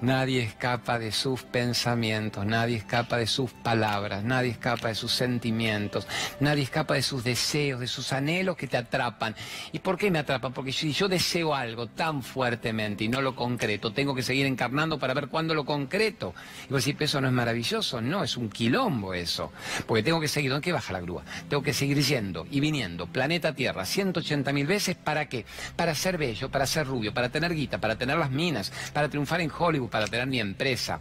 [0.00, 6.06] Nadie escapa de sus pensamientos, nadie escapa de sus palabras, nadie escapa de sus sentimientos,
[6.38, 9.34] nadie escapa de sus deseos, de sus anhelos que te atrapan.
[9.72, 10.52] ¿Y por qué me atrapan?
[10.52, 15.00] Porque si yo deseo algo tan fuertemente y no lo concreto, tengo que seguir encarnando
[15.00, 16.32] para ver cuándo lo concreto.
[16.68, 19.50] Y vos decís, eso no es maravilloso, no, es un quilombo eso.
[19.84, 21.24] Porque tengo que seguir, ¿dónde baja la grúa?
[21.48, 25.44] Tengo que seguir yendo y viniendo, planeta Tierra, 180 mil veces, ¿para qué?
[25.74, 29.40] Para ser bello, para ser rubio, para tener guita, para tener las minas, para triunfar
[29.40, 31.00] en Hollywood, para tener mi empresa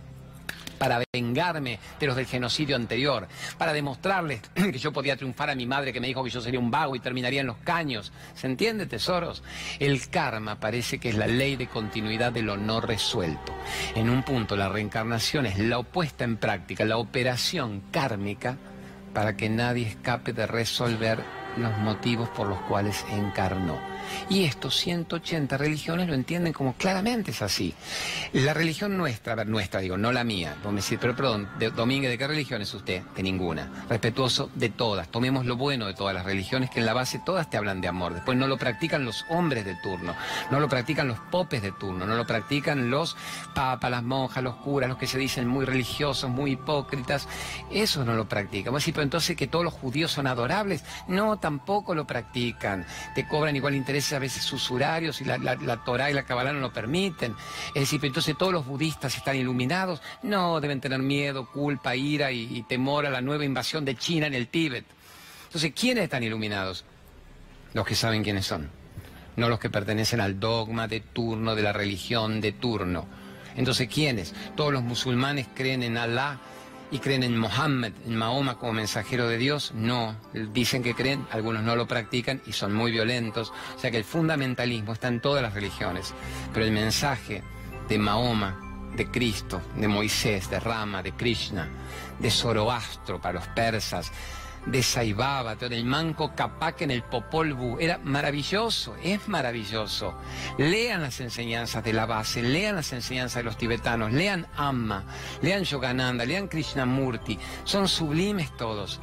[0.78, 3.28] para vengarme de los del genocidio anterior,
[3.58, 6.60] para demostrarles que yo podía triunfar a mi madre que me dijo que yo sería
[6.60, 8.12] un vago y terminaría en los caños.
[8.36, 9.44] ¿Se entiende, tesoros?
[9.80, 13.54] El karma parece que es la ley de continuidad de lo no resuelto.
[13.96, 18.58] En un punto la reencarnación es la opuesta en práctica, la operación kármica
[19.14, 21.24] para que nadie escape de resolver
[21.58, 23.97] los motivos por los cuales encarnó.
[24.30, 27.74] Y estos 180 religiones lo entienden como claramente es así.
[28.34, 30.56] La religión nuestra, nuestra digo, no la mía,
[31.00, 33.02] pero perdón, de, Domínguez, ¿de qué religión es usted?
[33.16, 33.86] De ninguna.
[33.90, 35.10] Respetuoso de todas.
[35.10, 37.88] Tomemos lo bueno de todas las religiones, que en la base todas te hablan de
[37.88, 38.14] amor.
[38.14, 40.16] Después no lo practican los hombres de turno,
[40.52, 43.16] no lo practican los popes de turno, no lo practican los
[43.56, 47.28] papas, las monjas, los curas, los que se dicen muy religiosos, muy hipócritas.
[47.72, 48.74] Eso no lo practican.
[48.74, 50.84] Vos decís, pero entonces que todos los judíos son adorables.
[51.08, 52.86] No, tampoco lo practican.
[53.16, 56.54] Te cobran igual interés a veces sus horarios y la, la, Torah y la Kabbalah
[56.54, 57.36] no lo permiten.
[57.74, 60.02] Es decir, entonces todos los budistas están iluminados.
[60.24, 64.34] No, deben tener miedo, culpa, ira y, temor a la nueva invasión de China en
[64.34, 64.86] el Tíbet.
[65.46, 66.86] Entonces, ¿quiénes están iluminados?
[67.74, 68.70] Los que saben quiénes son,
[69.36, 73.08] no los que pertenecen al dogma de turno, de la religión de turno.
[73.56, 74.34] Entonces, ¿quiénes?
[74.56, 76.40] Todos los musulmanes creen en Alá
[76.92, 80.16] y creen en Mohammed, en Mahoma como mensajero de Dios, no,
[80.54, 84.04] dicen que creen, algunos no lo practican y son muy violentos, o sea que el
[84.04, 86.14] fundamentalismo está en todas las religiones,
[86.54, 87.44] pero el mensaje
[87.90, 91.68] de Mahoma, de Cristo, de Moisés, de Rama, de Krishna,
[92.20, 94.12] de Zoroastro para los persas,
[94.68, 97.78] de Saibaba, del manco Capac en el Popol Vuh.
[97.80, 100.14] Era maravilloso, es maravilloso.
[100.58, 105.06] Lean las enseñanzas de la base, lean las enseñanzas de los tibetanos, lean Amma,
[105.42, 107.40] lean Yogananda, lean Krishnamurti.
[107.64, 109.00] Son sublimes todos.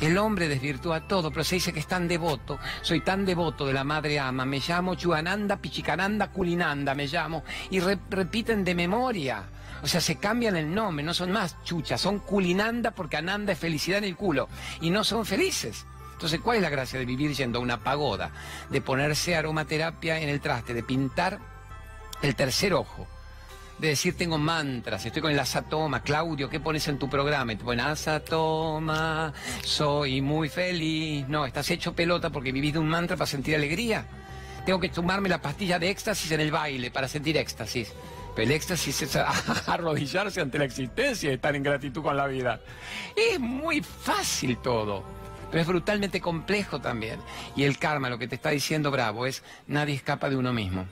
[0.00, 2.58] El hombre desvirtúa todo, pero se dice que es tan devoto.
[2.82, 4.44] Soy tan devoto de la madre ama.
[4.44, 7.44] Me llamo Chuananda, Pichikananda, Kulinanda, me llamo.
[7.70, 9.44] Y repiten de memoria.
[9.82, 13.58] O sea, se cambian el nombre, no son más chuchas, son culinanda porque ananda es
[13.58, 14.48] felicidad en el culo.
[14.80, 15.84] Y no son felices.
[16.12, 18.30] Entonces, ¿cuál es la gracia de vivir yendo a una pagoda?
[18.70, 21.38] De ponerse aromaterapia en el traste, de pintar
[22.22, 23.06] el tercer ojo.
[23.78, 26.02] De decir, tengo mantras, estoy con el asatoma.
[26.02, 27.52] Claudio, ¿qué pones en tu programa?
[27.52, 31.28] Y te ponen asatoma, soy muy feliz.
[31.28, 34.06] No, estás hecho pelota porque vivís de un mantra para sentir alegría.
[34.64, 37.92] Tengo que tomarme la pastilla de éxtasis en el baile para sentir éxtasis
[38.36, 39.16] el éxtasis es
[39.66, 42.60] arrodillarse ante la existencia y estar en gratitud con la vida.
[43.16, 45.04] Es muy fácil todo,
[45.50, 47.20] pero es brutalmente complejo también.
[47.54, 50.86] Y el karma, lo que te está diciendo Bravo, es nadie escapa de uno mismo.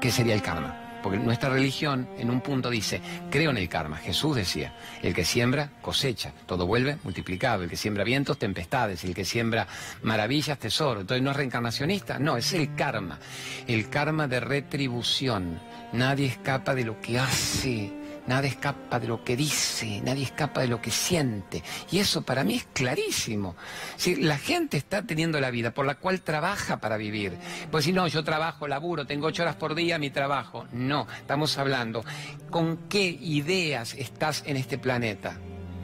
[0.00, 0.80] ¿Qué sería el karma?
[1.04, 3.98] Porque nuestra religión en un punto dice, creo en el karma.
[3.98, 6.32] Jesús decía, el que siembra, cosecha.
[6.46, 7.62] Todo vuelve multiplicado.
[7.62, 9.04] El que siembra vientos, tempestades.
[9.04, 9.66] El que siembra
[10.02, 11.02] maravillas, tesoro.
[11.02, 13.18] Entonces no es reencarnacionista, no, es el karma.
[13.66, 15.60] El karma de retribución
[15.94, 17.92] Nadie escapa de lo que hace,
[18.26, 21.62] nadie escapa de lo que dice, nadie escapa de lo que siente.
[21.92, 23.54] Y eso para mí es clarísimo.
[23.96, 27.34] Si la gente está teniendo la vida por la cual trabaja para vivir.
[27.70, 30.66] Pues si no, yo trabajo, laburo, tengo ocho horas por día mi trabajo.
[30.72, 32.04] No, estamos hablando
[32.50, 35.38] con qué ideas estás en este planeta.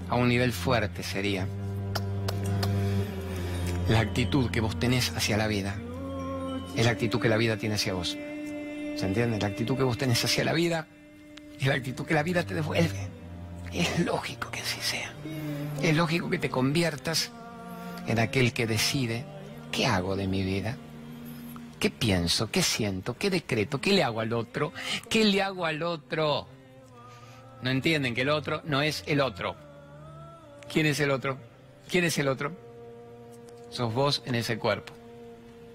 [0.08, 1.46] A un nivel fuerte sería.
[3.88, 5.76] La actitud que vos tenés hacia la vida
[6.76, 8.16] es la actitud que la vida tiene hacia vos.
[8.96, 9.38] ¿Se entiende?
[9.38, 10.86] La actitud que vos tenés hacia la vida
[11.58, 13.08] es la actitud que la vida te devuelve.
[13.72, 15.12] Es lógico que así sea.
[15.82, 17.30] Es lógico que te conviertas
[18.06, 19.24] en aquel que decide
[19.70, 20.76] qué hago de mi vida.
[21.78, 22.50] ¿Qué pienso?
[22.50, 23.16] ¿Qué siento?
[23.16, 23.80] ¿Qué decreto?
[23.80, 24.72] ¿Qué le hago al otro?
[25.08, 26.46] ¿Qué le hago al otro?
[27.62, 29.56] No entienden que el otro no es el otro.
[30.70, 31.38] ¿Quién es el otro?
[31.90, 32.52] ¿Quién es el otro?
[33.70, 34.92] Sos vos en ese cuerpo.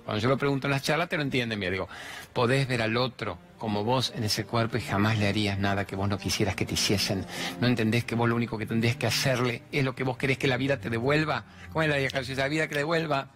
[0.06, 1.72] Cuando yo lo pregunto en las charlas, te lo entienden bien.
[1.72, 1.89] Digo,
[2.32, 5.96] podés ver al otro como vos en ese cuerpo y jamás le harías nada que
[5.96, 7.26] vos no quisieras que te hiciesen.
[7.60, 10.38] No entendés que vos lo único que tendrías que hacerle es lo que vos querés
[10.38, 11.46] que la vida te devuelva.
[11.72, 13.30] ¿Cómo es la vieja La vida que devuelva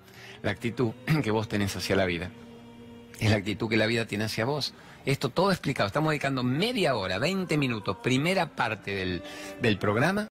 [0.44, 0.92] la actitud
[1.24, 2.30] que vos tenés hacia la vida.
[3.20, 4.74] Es la actitud que la vida tiene hacia vos.
[5.06, 5.88] Esto todo explicado.
[5.88, 9.24] Estamos dedicando media hora, 20 minutos, primera parte del,
[9.62, 10.28] del programa,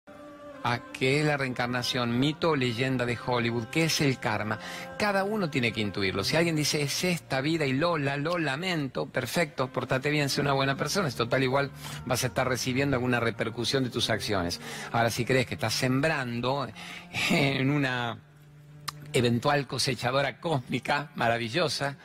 [0.62, 4.58] a qué es la reencarnación, mito o leyenda de Hollywood, qué es el karma.
[4.98, 6.24] Cada uno tiene que intuirlo.
[6.24, 10.52] Si alguien dice es esta vida y Lola, lo lamento, perfecto, portate bien, sé una
[10.52, 11.08] buena persona.
[11.08, 11.70] Es total igual
[12.06, 14.60] vas a estar recibiendo alguna repercusión de tus acciones.
[14.92, 16.68] Ahora, si crees que estás sembrando
[17.30, 18.18] en una
[19.12, 21.96] eventual cosechadora cósmica maravillosa,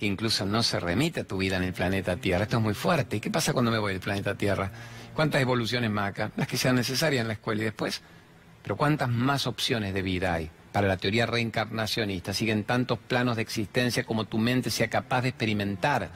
[0.00, 2.44] que incluso no se remite a tu vida en el planeta Tierra.
[2.44, 3.16] Esto es muy fuerte.
[3.16, 4.72] ¿Y qué pasa cuando me voy del planeta Tierra?
[5.14, 6.30] ¿Cuántas evoluciones más acá?
[6.36, 8.02] Las que sean necesarias en la escuela y después.
[8.62, 10.50] Pero ¿cuántas más opciones de vida hay?
[10.72, 15.30] Para la teoría reencarnacionista siguen tantos planos de existencia como tu mente sea capaz de
[15.30, 16.10] experimentar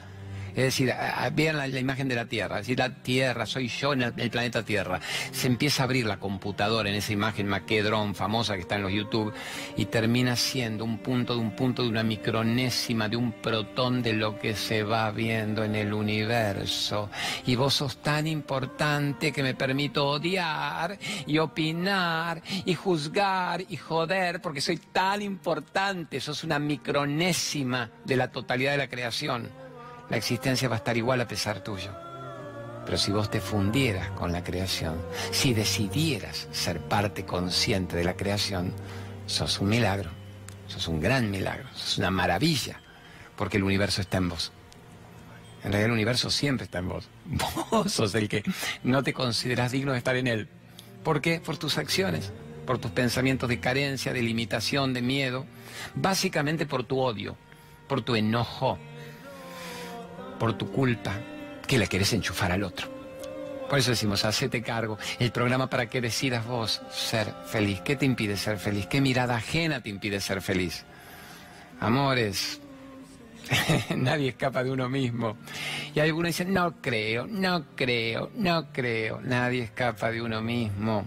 [0.55, 0.93] es decir,
[1.33, 4.63] vean la, imagen de la Tierra, es decir, la Tierra, soy yo en el, planeta
[4.63, 5.01] Tierra.
[5.31, 8.93] Se empieza a abrir la computadora en esa imagen maquedrón famosa que está en los
[8.93, 9.33] YouTube
[9.75, 14.13] y termina siendo un punto de un punto de una micronésima, de un protón de
[14.13, 17.09] lo que se va viendo en el universo.
[17.45, 24.41] Y vos sos tan importante que me permito odiar y opinar y juzgar y joder
[24.41, 29.64] porque soy tan importante, sos una micronésima de la totalidad de la creación
[30.09, 31.91] la existencia va a estar igual a pesar tuyo.
[32.85, 34.95] Pero si vos te fundieras con la creación,
[35.31, 38.73] si decidieras ser parte consciente de la creación,
[39.25, 40.11] sos un milagro,
[40.67, 42.79] sos un gran milagro, sos una maravilla,
[43.35, 44.51] porque el universo está en vos.
[45.63, 47.09] En realidad el universo siempre está en vos.
[47.71, 48.43] Vos sos el que
[48.83, 50.47] no te consideras digno de estar en él.
[51.03, 51.39] ¿Por qué?
[51.39, 52.31] Por tus acciones,
[52.67, 55.47] por tus pensamientos de carencia, de limitación, de miedo,
[55.95, 57.35] básicamente por tu odio,
[57.87, 58.77] por tu enojo,
[60.37, 61.13] por tu culpa
[61.67, 62.87] que le querés enchufar al otro.
[63.69, 64.97] Por eso decimos, hacete cargo.
[65.19, 67.81] El programa para que decidas vos ser feliz.
[67.81, 68.85] ¿Qué te impide ser feliz?
[68.85, 70.85] ¿Qué mirada ajena te impide ser feliz?
[71.79, 72.61] Amores,
[73.95, 75.37] nadie escapa de uno mismo.
[75.93, 79.19] Y algunos dicen, no creo, no creo, no creo.
[79.21, 81.05] Nadie escapa de uno mismo.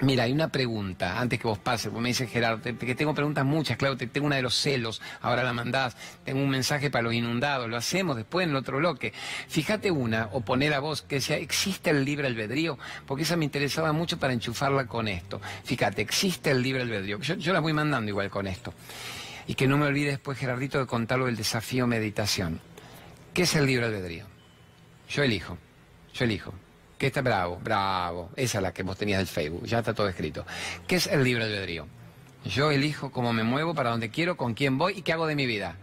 [0.00, 3.44] Mira, hay una pregunta, antes que vos pases, vos me dice Gerardo, que tengo preguntas
[3.44, 7.02] muchas, claro, te, tengo una de los celos, ahora la mandás, tengo un mensaje para
[7.02, 9.12] los inundados, lo hacemos después en el otro bloque.
[9.48, 12.78] Fíjate una, o poner a vos, que sea, ¿existe el libre albedrío?
[13.06, 15.40] Porque esa me interesaba mucho para enchufarla con esto.
[15.64, 17.20] Fíjate, ¿existe el libre albedrío?
[17.20, 18.74] Yo, yo la voy mandando igual con esto.
[19.46, 22.60] Y que no me olvide después, Gerardito, de contarlo del desafío meditación.
[23.34, 24.26] ¿Qué es el libre albedrío?
[25.08, 25.58] Yo elijo,
[26.12, 26.54] yo elijo.
[27.02, 27.58] ¿Qué está bravo?
[27.60, 28.30] Bravo.
[28.36, 29.64] Esa es la que vos tenías del Facebook.
[29.64, 30.46] Ya está todo escrito.
[30.86, 31.88] ¿Qué es el libre albedrío?
[32.44, 35.34] Yo elijo cómo me muevo, para dónde quiero, con quién voy y qué hago de
[35.34, 35.74] mi vida.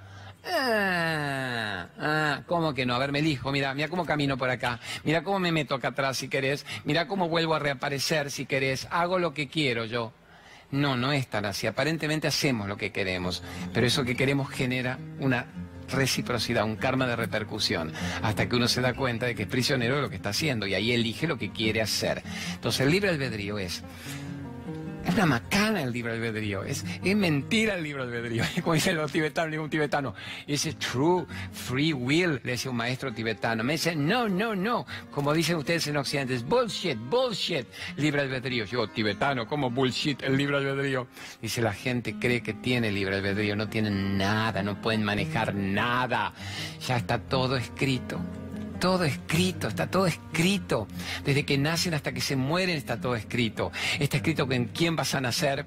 [0.46, 2.96] Ah, ah, ¿cómo que no?
[2.96, 5.90] A ver, me elijo, mira, mira cómo camino por acá, mira cómo me meto acá
[5.90, 10.14] atrás si querés, mira cómo vuelvo a reaparecer si querés, hago lo que quiero yo.
[10.72, 14.98] No, no es tan así, aparentemente hacemos lo que queremos, pero eso que queremos genera
[15.20, 15.48] una
[15.92, 19.96] reciprocidad, un karma de repercusión, hasta que uno se da cuenta de que es prisionero
[19.96, 22.24] de lo que está haciendo y ahí elige lo que quiere hacer.
[22.54, 23.84] Entonces el libre albedrío es
[25.06, 28.44] es una macana el libre albedrío, es, es mentira el libre albedrío.
[28.64, 30.14] Como dicen los tibetanos, un tibetano,
[30.48, 33.64] es true free will, le decía un maestro tibetano.
[33.64, 37.66] Me dice, no, no, no, como dicen ustedes en Occidente, es bullshit, bullshit,
[37.98, 38.66] libre albedrío.
[38.66, 41.08] Yo, tibetano, ¿cómo bullshit el libre albedrío?
[41.42, 46.34] Dice, la gente cree que tiene libre albedrío, no tienen nada, no pueden manejar nada,
[46.86, 48.20] ya está todo escrito
[48.80, 50.88] todo escrito, está todo escrito.
[51.26, 53.72] Desde que nacen hasta que se mueren está todo escrito.
[54.00, 55.66] Está escrito en quién vas a nacer,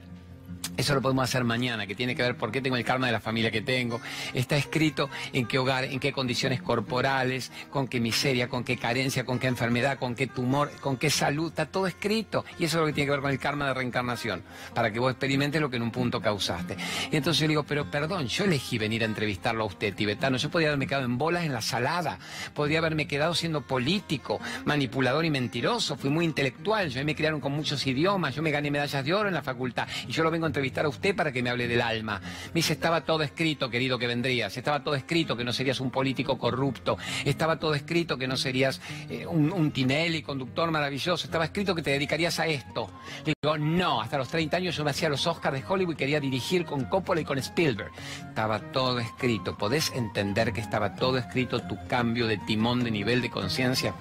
[0.76, 3.12] eso lo podemos hacer mañana, que tiene que ver por qué tengo el karma de
[3.12, 4.00] la familia que tengo.
[4.32, 9.24] Está escrito en qué hogar, en qué condiciones corporales, con qué miseria, con qué carencia,
[9.24, 11.48] con qué enfermedad, con qué tumor, con qué salud.
[11.48, 12.44] Está todo escrito.
[12.58, 14.42] Y eso es lo que tiene que ver con el karma de reencarnación,
[14.74, 16.76] para que vos experimentes lo que en un punto causaste.
[17.10, 20.36] Y entonces yo digo, pero perdón, yo elegí venir a entrevistarlo a usted, tibetano.
[20.36, 22.18] Yo podría haberme quedado en bolas en la salada.
[22.54, 25.96] Podría haberme quedado siendo político, manipulador y mentiroso.
[25.96, 26.88] Fui muy intelectual.
[26.88, 28.34] Yo me criaron con muchos idiomas.
[28.34, 29.86] Yo me gané medallas de oro en la facultad.
[30.08, 32.20] Y yo lo vengo entrevistar a usted para que me hable del alma.
[32.20, 34.56] Me dice, estaba todo escrito, querido, que vendrías.
[34.56, 36.98] Estaba todo escrito que no serías un político corrupto.
[37.24, 41.24] Estaba todo escrito que no serías eh, un, un Tinelli, conductor maravilloso.
[41.24, 42.90] Estaba escrito que te dedicarías a esto.
[43.24, 46.20] Digo, no, hasta los 30 años yo me hacía los Oscars de Hollywood y quería
[46.20, 47.90] dirigir con Coppola y con Spielberg.
[48.28, 49.56] Estaba todo escrito.
[49.56, 53.94] ¿Podés entender que estaba todo escrito tu cambio de timón de nivel de conciencia?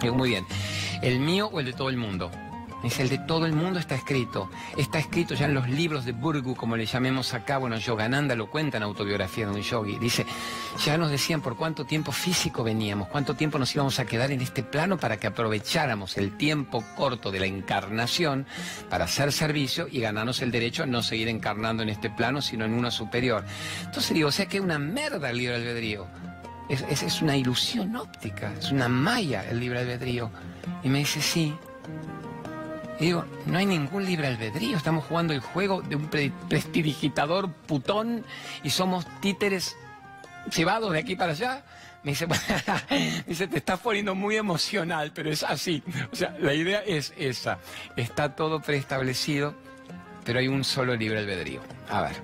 [0.00, 0.46] Digo, muy bien.
[1.02, 2.30] ¿El mío o el de todo el mundo?
[2.82, 4.50] Es el de todo el mundo está escrito.
[4.76, 7.58] Está escrito ya en los libros de Burgu, como le llamemos acá.
[7.58, 9.98] Bueno, Yogananda lo cuenta en autobiografía de un yogi.
[9.98, 10.26] Dice,
[10.84, 14.40] ya nos decían por cuánto tiempo físico veníamos, cuánto tiempo nos íbamos a quedar en
[14.40, 18.46] este plano para que aprovecháramos el tiempo corto de la encarnación
[18.90, 22.64] para hacer servicio y ganarnos el derecho a no seguir encarnando en este plano, sino
[22.64, 23.44] en uno superior.
[23.84, 26.06] Entonces digo, o sea que es una merda el libre albedrío.
[26.68, 30.30] Es, es, una ilusión óptica, es una malla el libre albedrío.
[30.82, 31.54] Y me dice, sí,
[32.98, 38.24] digo, no hay ningún libre albedrío, estamos jugando el juego de un pre prestidigitador putón
[38.62, 39.76] y somos títeres
[40.54, 41.62] llevados de aquí para allá.
[42.02, 42.26] Me dice,
[42.90, 45.82] me dice, te estás poniendo muy emocional, pero es así.
[46.12, 47.58] O sea, la idea es esa.
[47.96, 49.54] Está todo preestablecido,
[50.24, 51.60] pero hay un solo libre albedrío.
[51.88, 52.16] A ver,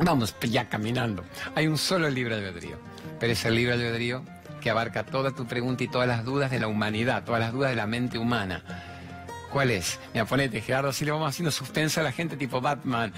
[0.00, 1.24] vamos ya caminando.
[1.54, 2.78] Hay un solo libre albedrío,
[3.18, 4.22] pero es el libre albedrío
[4.60, 7.70] que abarca toda tu pregunta y todas las dudas de la humanidad, todas las dudas
[7.70, 8.62] de la mente humana.
[9.56, 9.98] ¿Cuál es?
[10.12, 13.10] Mira, ponete, Gerardo, así le vamos haciendo suspensa a la gente tipo Batman.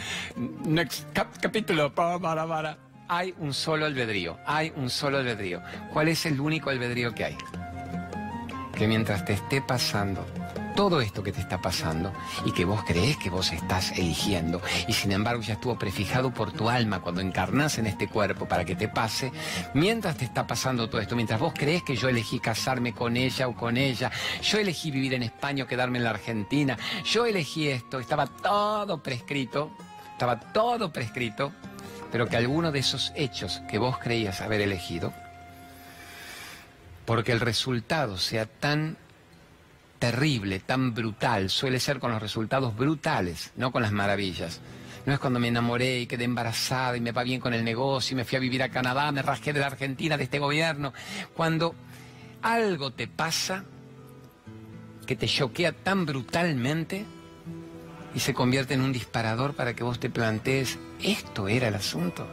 [0.65, 2.79] Next cap capítulo, para, para.
[3.09, 5.61] Hay un solo albedrío, hay un solo albedrío.
[5.93, 7.39] ¿Cuál es el único albedrío que hay?
[8.73, 10.25] Que mientras te esté pasando
[10.79, 12.13] todo esto que te está pasando
[12.45, 14.63] y que vos crees que vos estás eligiendo.
[14.87, 18.65] Y sin embargo ya estuvo prefijado por tu alma cuando encarnas en este cuerpo para
[18.65, 19.33] que te pase,
[19.75, 23.49] mientras te está pasando todo esto, mientras vos crees que yo elegí casarme con ella
[23.49, 27.67] o con ella, yo elegí vivir en España o quedarme en la Argentina, yo elegí
[27.67, 29.73] esto, estaba todo prescrito,
[30.13, 31.51] estaba todo prescrito,
[32.13, 35.13] pero que alguno de esos hechos que vos creías haber elegido,
[37.05, 38.97] porque el resultado sea tan
[39.99, 44.61] terrible, tan brutal, suele ser con los resultados brutales, no con las maravillas.
[45.07, 48.15] No es cuando me enamoré y quedé embarazada y me va bien con el negocio
[48.15, 50.93] y me fui a vivir a Canadá, me rasqué de la Argentina, de este gobierno.
[51.35, 51.75] Cuando
[52.43, 53.65] algo te pasa
[55.07, 57.07] que te choquea tan brutalmente
[58.15, 62.27] y se convierte en un disparador para que vos te plantees, esto era el asunto.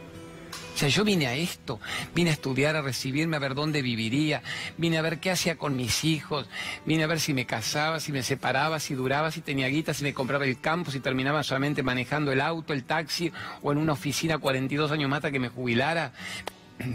[0.76, 1.80] O sea, yo vine a esto,
[2.14, 4.42] vine a estudiar, a recibirme, a ver dónde viviría,
[4.76, 6.46] vine a ver qué hacía con mis hijos,
[6.84, 10.02] vine a ver si me casaba, si me separaba, si duraba, si tenía guita, si
[10.02, 13.94] me compraba el campo, si terminaba solamente manejando el auto, el taxi o en una
[13.94, 16.12] oficina 42 años más hasta que me jubilara.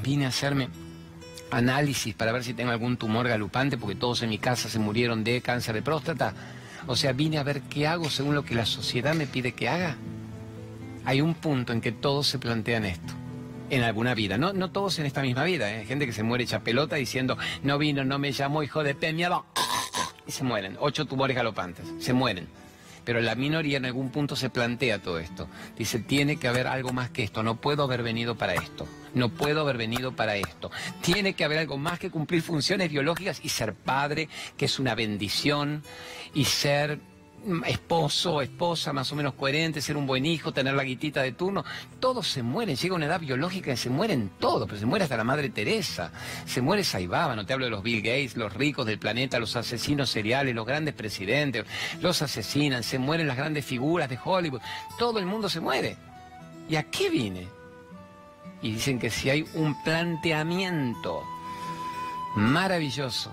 [0.04, 0.70] Vine a hacerme
[1.50, 5.24] análisis para ver si tengo algún tumor galopante, porque todos en mi casa se murieron
[5.24, 6.36] de cáncer de próstata.
[6.86, 9.70] O sea, vine a ver qué hago según lo que la sociedad me pide que
[9.70, 9.98] haga.
[11.04, 13.21] Hay un punto en que todos se plantean esto
[13.72, 14.38] en alguna vida.
[14.38, 15.74] No, no todos en esta misma vida.
[15.74, 15.86] ¿eh?
[15.86, 19.16] Gente que se muere hecha pelota diciendo, no vino, no me llamó, hijo de pe,
[20.28, 20.78] Y se mueren.
[20.80, 21.88] Ocho tumores galopantes.
[22.00, 22.48] Se mueren.
[23.06, 25.48] Pero la minoría en algún punto se plantea todo esto.
[25.78, 27.42] Dice, tiene que haber algo más que esto.
[27.42, 28.88] No puedo haber venido para esto.
[29.14, 30.70] No puedo haber venido para esto.
[31.02, 34.96] Tiene que haber algo más que cumplir funciones biológicas y ser padre, que es una
[34.96, 35.82] bendición,
[36.34, 37.00] y ser
[37.66, 41.66] esposo, esposa más o menos coherente, ser un buen hijo, tener la guitita de turno,
[42.00, 45.18] todos se mueren, llega una edad biológica y se mueren todos, pero se muere hasta
[45.18, 46.12] la Madre Teresa,
[46.46, 49.56] se muere Saibaba, no te hablo de los Bill Gates, los ricos del planeta, los
[49.56, 51.66] asesinos seriales, los grandes presidentes,
[52.00, 54.62] los asesinan, se mueren las grandes figuras de Hollywood,
[55.00, 55.98] todo el mundo se muere.
[56.70, 57.48] ¿Y a qué vine?
[58.62, 61.24] Y dicen que si hay un planteamiento
[62.36, 63.32] maravilloso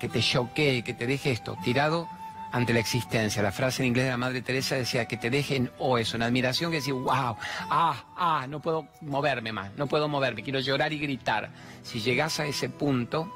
[0.00, 2.08] que te choquee, que te deje esto tirado,
[2.52, 3.42] ante la existencia.
[3.42, 6.22] La frase en inglés de la Madre Teresa decía que te dejen o eso, en
[6.22, 7.36] admiración, que decir, wow,
[7.70, 11.50] ah, ah, no puedo moverme más, no puedo moverme, quiero llorar y gritar.
[11.82, 13.32] Si llegas a ese punto,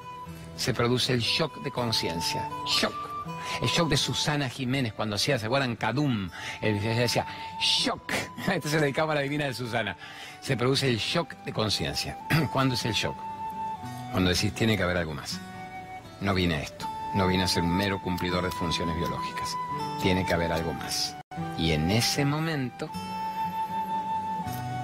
[0.56, 2.48] se produce el shock de conciencia.
[2.66, 3.08] Shock.
[3.62, 5.76] El shock de Susana Jiménez cuando hacía, ¿se acuerdan?
[5.76, 6.30] Kadum.
[6.60, 7.26] Ella decía,
[7.60, 8.12] shock.
[8.52, 9.96] Este se dedicaba a la divina de Susana.
[10.40, 12.18] Se produce el shock de conciencia.
[12.52, 13.16] ¿Cuándo es el shock?
[14.12, 15.40] Cuando decís, tiene que haber algo más.
[16.20, 16.88] No viene esto.
[17.14, 19.54] No viene a ser un mero cumplidor de funciones biológicas.
[20.02, 21.16] Tiene que haber algo más.
[21.56, 22.90] Y en ese momento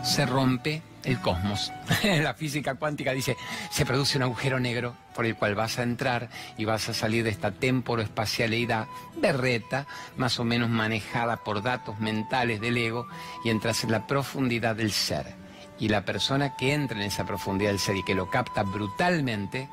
[0.03, 1.73] se rompe el cosmos.
[2.03, 3.37] La física cuántica dice,
[3.71, 7.25] se produce un agujero negro por el cual vas a entrar y vas a salir
[7.25, 13.07] de esta temporoespacialidad berreta, más o menos manejada por datos mentales del ego,
[13.45, 15.35] y entras en la profundidad del ser.
[15.79, 19.69] Y la persona que entra en esa profundidad del ser y que lo capta brutalmente,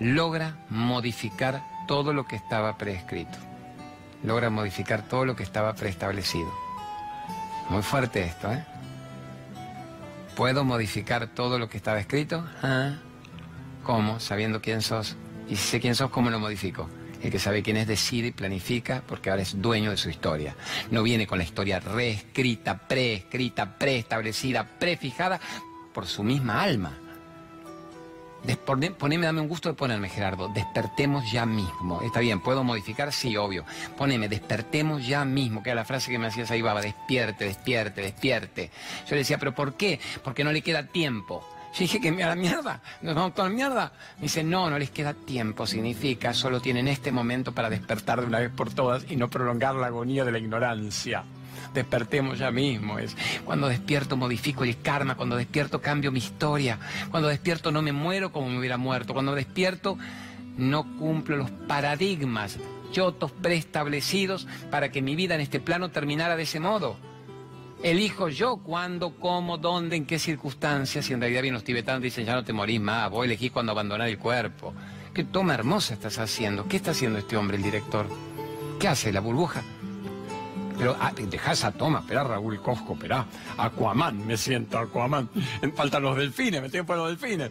[0.00, 3.38] logra modificar todo lo que estaba preescrito,
[4.22, 6.52] logra modificar todo lo que estaba preestablecido.
[7.68, 8.64] Muy fuerte esto, ¿eh?
[10.36, 12.44] ¿Puedo modificar todo lo que estaba escrito?
[12.62, 12.96] ¿Ah?
[13.82, 14.20] ¿Cómo?
[14.20, 15.16] Sabiendo quién sos.
[15.48, 16.88] Y si sé quién sos, ¿cómo lo modifico?
[17.22, 20.54] El que sabe quién es decide y planifica porque ahora es dueño de su historia.
[20.90, 25.40] No viene con la historia reescrita, preescrita, preestablecida, prefijada
[25.94, 26.92] por su misma alma.
[28.54, 30.48] Poneme, dame un gusto de ponerme, Gerardo.
[30.48, 32.00] Despertemos ya mismo.
[32.02, 33.12] Está bien, ¿puedo modificar?
[33.12, 33.64] Sí, obvio.
[33.96, 38.02] Poneme, despertemos ya mismo, que era la frase que me hacías ahí, baba, despierte, despierte,
[38.02, 38.70] despierte.
[39.06, 39.98] Yo le decía, ¿pero por qué?
[40.22, 41.44] Porque no le queda tiempo.
[41.72, 43.92] Yo dije que a la mierda, nos vamos toda la mierda.
[44.16, 48.26] Me dice, no, no les queda tiempo, significa, solo tienen este momento para despertar de
[48.26, 51.24] una vez por todas y no prolongar la agonía de la ignorancia.
[51.74, 52.98] Despertemos ya mismo.
[52.98, 56.78] Es cuando despierto modifico el karma, cuando despierto cambio mi historia,
[57.10, 59.98] cuando despierto no me muero como me hubiera muerto, cuando despierto
[60.56, 62.58] no cumplo los paradigmas
[62.92, 66.96] chotos preestablecidos para que mi vida en este plano terminara de ese modo.
[67.82, 71.10] Elijo yo cuándo, cómo, dónde, en qué circunstancias.
[71.10, 73.72] Y en realidad bien los tibetanos dicen, ya no te morís más, vos elegís cuando
[73.72, 74.72] abandonar el cuerpo.
[75.12, 76.66] ¿Qué toma hermosa estás haciendo?
[76.68, 78.06] ¿Qué está haciendo este hombre, el director?
[78.80, 79.62] ¿Qué hace, la burbuja?
[80.78, 83.26] Pero ah, deja esa toma, espera Raúl Cosco, espera.
[83.56, 85.28] Aquaman, me siento Aquaman.
[85.76, 87.50] Faltan los delfines, me tengo por los delfines.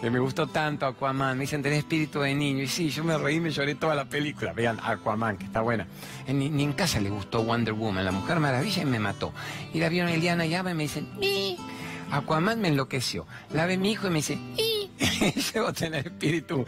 [0.00, 1.36] Que me gustó tanto Aquaman.
[1.36, 2.62] Me dicen, tenés espíritu de niño.
[2.62, 4.52] Y sí, yo me reí, me lloré toda la película.
[4.52, 5.86] Vean, Aquaman, que está buena.
[6.28, 9.32] Ni, en casa le gustó Wonder Woman, la Mujer Maravilla, y me mató.
[9.74, 11.08] Y la vieron Eliana y Ava y me dicen.
[12.10, 13.26] Aquaman me enloqueció.
[13.52, 14.38] La ve mi hijo y me dice.
[15.54, 16.64] Llevo tener espíritu.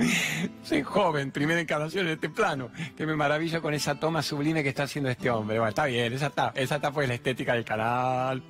[0.62, 2.70] Soy joven, primera encarnación en este plano.
[2.96, 5.58] Que me maravillo con esa toma sublime que está haciendo este hombre.
[5.58, 8.42] Bueno, está bien, esa está, esa está pues la estética del canal.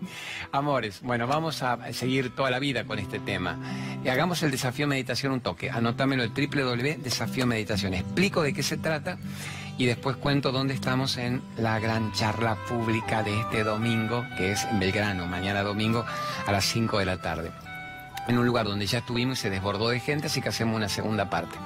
[0.53, 3.59] Amores, bueno, vamos a seguir toda la vida con este tema.
[4.05, 5.70] Y hagamos el desafío meditación un toque.
[5.70, 7.95] Anótamelo el www desafío meditación.
[7.95, 9.18] Explico de qué se trata
[9.78, 14.64] y después cuento dónde estamos en la gran charla pública de este domingo, que es
[14.64, 16.05] en Belgrano, mañana domingo
[16.47, 17.63] a las 5 de la tarde
[18.26, 20.88] en un lugar donde ya estuvimos y se desbordó de gente, así que hacemos una
[20.88, 21.56] segunda parte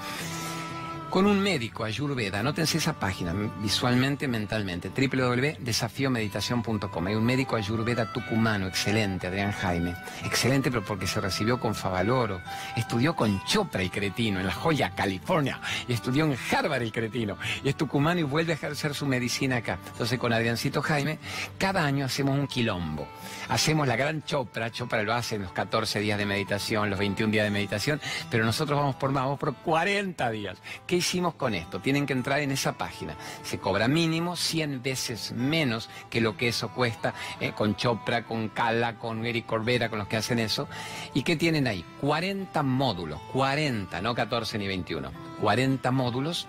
[1.11, 2.39] con un médico ayurveda.
[2.41, 7.07] Anótense esa página visualmente, mentalmente, www.desafiomeditación.com.
[7.07, 9.95] Hay un médico ayurveda tucumano, excelente, Adrián Jaime.
[10.25, 12.43] Excelente, pero porque se recibió con Favaloro,
[12.77, 17.39] estudió con Chopra y Cretino en La Joya, California, y estudió en Harvard el Cretino,
[17.65, 19.79] y es tucumano y vuelve a ejercer su medicina acá.
[19.93, 21.19] Entonces, con Adriancito Jaime,
[21.57, 23.09] cada año hacemos un quilombo.
[23.49, 27.33] Hacemos la gran Chopra, Chopra lo hace en los 14 días de meditación, los 21
[27.33, 28.01] días de meditación,
[28.31, 30.59] pero nosotros vamos por más, vamos por 40 días
[30.99, 31.81] hicimos con esto?
[31.81, 33.17] Tienen que entrar en esa página.
[33.43, 38.49] Se cobra mínimo 100 veces menos que lo que eso cuesta eh, con Chopra, con
[38.49, 40.69] Cala, con Eric Corbera, con los que hacen eso.
[41.15, 41.85] ¿Y qué tienen ahí?
[42.01, 45.11] 40 módulos, 40, no 14 ni 21.
[45.41, 46.47] 40 módulos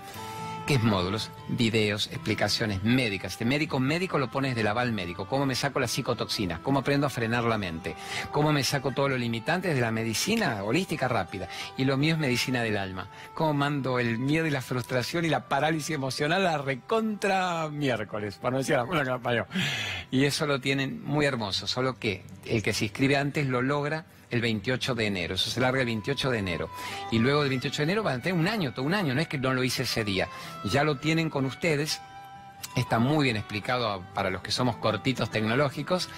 [0.69, 1.31] ¿Qué es módulos?
[1.47, 3.31] Videos, explicaciones médicas.
[3.31, 5.25] Este médico médico lo pones del aval médico.
[5.25, 6.59] ¿Cómo me saco las psicotoxinas?
[6.59, 7.95] ¿Cómo aprendo a frenar la mente?
[8.31, 11.49] ¿Cómo me saco todos los limitantes de la medicina holística rápida?
[11.75, 13.09] Y lo mío es medicina del alma.
[13.33, 18.35] ¿Cómo mando el miedo y la frustración y la parálisis emocional a recontra miércoles?
[18.35, 19.45] Para no decir la que
[20.11, 21.65] Y eso lo tienen muy hermoso.
[21.65, 25.35] Solo que el que se inscribe antes lo logra el 28 de enero.
[25.35, 26.69] Eso se larga el 28 de enero.
[27.11, 29.13] Y luego del 28 de enero van a tener un año, todo un año.
[29.13, 30.27] No es que no lo hice ese día.
[30.65, 32.01] Ya lo tienen con ustedes.
[32.75, 36.09] Está muy bien explicado para los que somos cortitos tecnológicos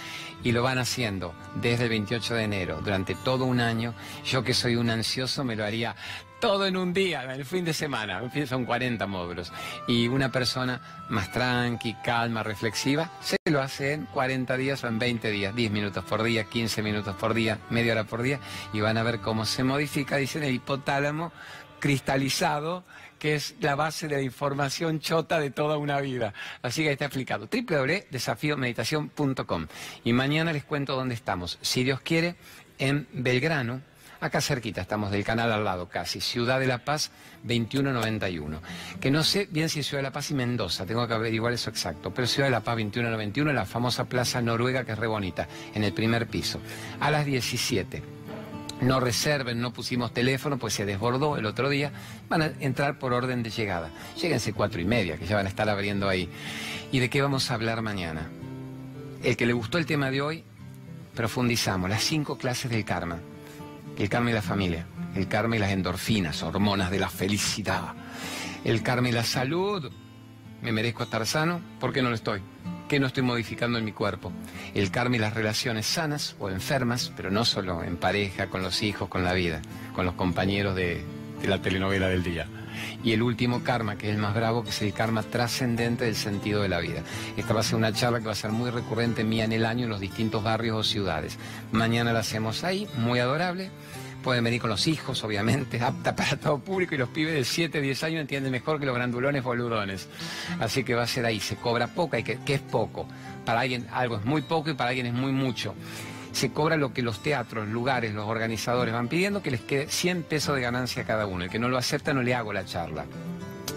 [0.43, 3.93] y lo van haciendo desde el 28 de enero, durante todo un año.
[4.26, 5.95] Yo que soy un ansioso me lo haría
[6.41, 9.53] todo en un día, el fin de semana, son 40 módulos.
[9.87, 14.99] Y una persona más tranqui, calma, reflexiva, se lo hace en 40 días o en
[14.99, 18.39] 20 días, 10 minutos por día, 15 minutos por día, media hora por día,
[18.73, 21.31] y van a ver cómo se modifica, dicen, el hipotálamo
[21.79, 22.83] cristalizado,
[23.19, 26.33] que es la base de la información chota de toda una vida.
[26.63, 27.47] Así que está explicado.
[27.47, 29.67] www.desafiomeditación.com.
[30.03, 31.59] Y mañana les cuento dónde estamos.
[31.61, 32.35] Si Dios quiere,
[32.79, 33.81] en Belgrano,
[34.22, 37.09] Acá cerquita, estamos del canal al lado casi, Ciudad de la Paz
[37.41, 38.61] 2191.
[38.99, 41.53] Que no sé bien si es Ciudad de la Paz y Mendoza, tengo que averiguar
[41.53, 45.07] eso exacto, pero Ciudad de la Paz 2191, la famosa plaza noruega que es re
[45.07, 46.59] bonita, en el primer piso,
[46.99, 48.03] a las 17
[48.82, 51.91] no reserven, no pusimos teléfono, pues se desbordó el otro día,
[52.30, 53.89] van a entrar por orden de llegada.
[54.19, 56.30] Lléguense cuatro y media, que ya van a estar abriendo ahí.
[56.91, 58.30] ¿Y de qué vamos a hablar mañana?
[59.24, 60.43] El que le gustó el tema de hoy,
[61.15, 63.19] profundizamos, las cinco clases del karma
[64.02, 67.93] el karma y la familia, el karma y las endorfinas, hormonas de la felicidad,
[68.64, 69.91] el karma y la salud.
[70.64, 71.62] ¿Me merezco estar sano?
[71.80, 72.41] ¿Por qué no lo estoy?
[72.89, 74.32] ¿Qué no estoy modificando en mi cuerpo?
[74.74, 78.82] El karma y las relaciones sanas o enfermas, pero no solo en pareja, con los
[78.82, 79.62] hijos, con la vida,
[79.93, 81.06] con los compañeros de,
[81.39, 82.47] de la telenovela del día.
[83.04, 86.16] Y el último karma, que es el más bravo, que es el karma trascendente del
[86.16, 87.04] sentido de la vida.
[87.38, 89.66] Esta va a ser una charla que va a ser muy recurrente mía en el
[89.66, 91.38] año en los distintos barrios o ciudades.
[91.72, 93.72] Mañana la hacemos ahí, muy adorable.
[94.24, 97.82] Pueden venir con los hijos, obviamente, apta para todo público y los pibes de 7,
[97.82, 100.08] 10 años entienden mejor que los grandulones boludones.
[100.60, 103.08] Así que va a ser ahí, se cobra poco, y que, que es poco.
[103.45, 105.74] Para alguien algo es muy poco y para alguien es muy mucho
[106.32, 110.23] se cobra lo que los teatros, lugares, los organizadores van pidiendo, que les quede 100
[110.23, 111.43] pesos de ganancia a cada uno.
[111.43, 113.05] El que no lo acepta no le hago la charla.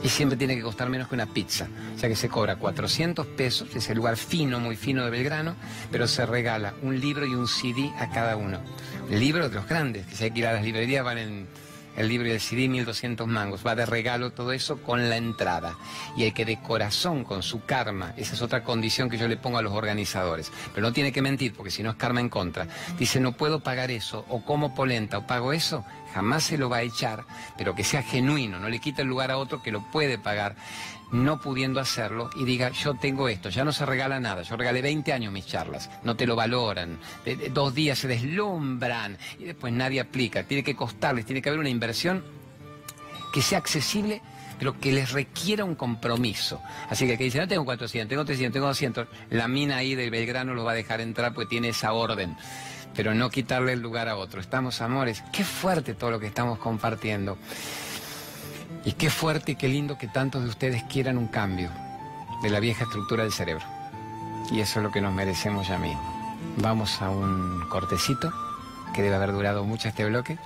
[0.02, 1.66] Y siempre tiene que costar menos que una pizza.
[1.96, 5.54] O sea que se cobra 400 pesos, es el lugar fino, muy fino de Belgrano,
[5.90, 8.58] pero se regala un libro y un CD a cada uno.
[9.10, 11.46] El libro de los grandes, que si hay que ir a las librerías van en
[11.96, 15.76] el libro del CD 1200 mangos, va de regalo todo eso con la entrada.
[16.16, 19.36] Y el que de corazón, con su karma, esa es otra condición que yo le
[19.36, 22.28] pongo a los organizadores, pero no tiene que mentir porque si no es karma en
[22.28, 22.66] contra.
[22.98, 25.84] Dice, no puedo pagar eso, o como polenta, o pago eso,
[26.14, 27.24] jamás se lo va a echar,
[27.58, 30.54] pero que sea genuino, no le quita el lugar a otro que lo puede pagar
[31.14, 34.82] no pudiendo hacerlo y diga, yo tengo esto, ya no se regala nada, yo regalé
[34.82, 36.98] 20 años mis charlas, no te lo valoran,
[37.52, 41.68] dos días se deslumbran y después nadie aplica, tiene que costarles, tiene que haber una
[41.68, 42.24] inversión
[43.32, 44.20] que sea accesible
[44.58, 46.60] pero que les requiera un compromiso.
[46.88, 49.96] Así que el que dice, no tengo 400, tengo 300, tengo 200, la mina ahí
[49.96, 52.36] del Belgrano lo va a dejar entrar porque tiene esa orden,
[52.94, 54.40] pero no quitarle el lugar a otro.
[54.40, 57.36] Estamos, amores, qué fuerte todo lo que estamos compartiendo.
[58.84, 61.70] Y qué fuerte y qué lindo que tantos de ustedes quieran un cambio
[62.42, 63.64] de la vieja estructura del cerebro.
[64.50, 66.02] Y eso es lo que nos merecemos ya mismo.
[66.58, 68.32] Vamos a un cortecito,
[68.94, 70.38] que debe haber durado mucho este bloque,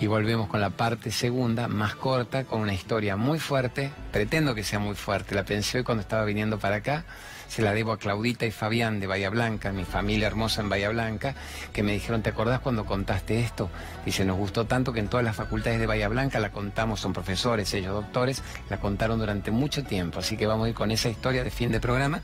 [0.00, 3.92] y volvemos con la parte segunda, más corta, con una historia muy fuerte.
[4.12, 7.04] Pretendo que sea muy fuerte, la pensé hoy cuando estaba viniendo para acá
[7.48, 10.88] se la debo a Claudita y Fabián de Bahía Blanca, mi familia hermosa en Bahía
[10.90, 11.34] Blanca,
[11.72, 13.70] que me dijeron, ¿te acordás cuando contaste esto?
[14.04, 17.12] Dice, nos gustó tanto que en todas las facultades de Bahía Blanca la contamos, son
[17.12, 21.08] profesores, ellos doctores, la contaron durante mucho tiempo, así que vamos a ir con esa
[21.08, 22.20] historia de fin de programa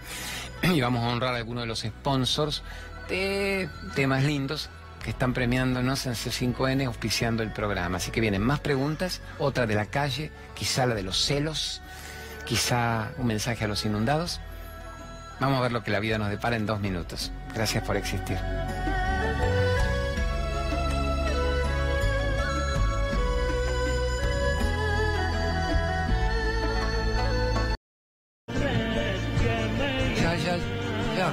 [0.62, 2.62] y vamos a honrar a algunos de los sponsors
[3.08, 4.70] de temas lindos
[5.02, 7.96] que están premiándonos en C5N auspiciando el programa.
[7.96, 11.80] Así que vienen más preguntas, otra de la calle, quizá la de los celos,
[12.44, 14.40] quizá un mensaje a los inundados.
[15.40, 17.32] Vamos a ver lo que la vida nos depara en dos minutos.
[17.54, 18.36] Gracias por existir.
[30.20, 30.56] Ya, ya,
[31.16, 31.32] ya.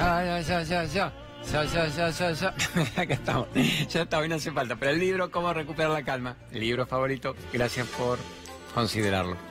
[0.00, 1.12] Ah, ya, ya, ya, ya.
[1.50, 2.54] Ya, ya.
[2.96, 3.48] Acá estamos.
[3.88, 4.76] Ya está, hoy no hace falta.
[4.76, 6.36] Pero el libro, ¿Cómo recuperar la calma?
[6.52, 7.34] El libro favorito.
[7.52, 8.18] Gracias por
[8.74, 9.47] considerarlo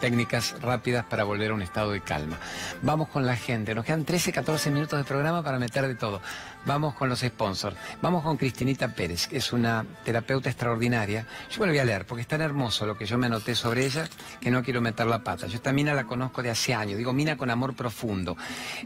[0.00, 2.38] técnicas rápidas para volver a un estado de calma.
[2.82, 6.20] Vamos con la gente, nos quedan 13, 14 minutos de programa para meter de todo.
[6.66, 7.76] Vamos con los sponsors.
[8.02, 11.26] Vamos con Cristinita Pérez, que es una terapeuta extraordinaria.
[11.50, 13.54] Yo me lo voy a leer porque es tan hermoso lo que yo me anoté
[13.54, 14.08] sobre ella
[14.40, 15.46] que no quiero meter la pata.
[15.46, 18.36] Yo esta mina la conozco de hace años, digo mina con amor profundo.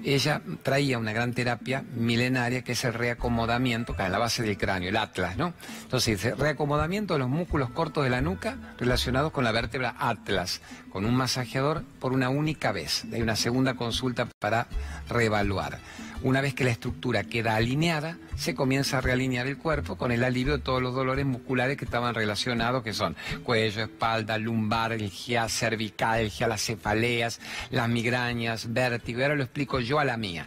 [0.05, 4.57] Ella traía una gran terapia milenaria que es el reacomodamiento, que es la base del
[4.57, 5.53] cráneo, el atlas, ¿no?
[5.83, 10.61] Entonces dice, reacomodamiento de los músculos cortos de la nuca relacionados con la vértebra atlas,
[10.95, 13.05] con un masajeador por una única vez.
[13.13, 14.69] Hay una segunda consulta para
[15.09, 15.81] reevaluar.
[16.23, 20.23] Una vez que la estructura queda alineada, se comienza a realinear el cuerpo con el
[20.23, 25.11] alivio de todos los dolores musculares que estaban relacionados, que son cuello, espalda, lumbar, el
[25.11, 27.41] GIA cervical, el GIA las cefaleas,
[27.73, 29.19] las migrañas, vértigo.
[29.19, 30.47] Y ahora lo explico yo a la mía.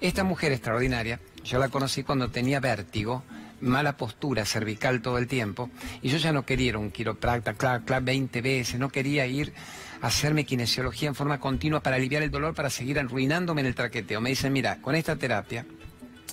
[0.00, 3.24] Esta mujer extraordinaria, yo la conocí cuando tenía vértigo,
[3.60, 5.68] mala postura cervical todo el tiempo,
[6.00, 9.52] y yo ya no quería ir a un quiropracta, claro, 20 veces, no quería ir
[10.02, 14.20] hacerme kinesiología en forma continua para aliviar el dolor, para seguir arruinándome en el traqueteo.
[14.20, 15.66] Me dicen, mira, con esta terapia,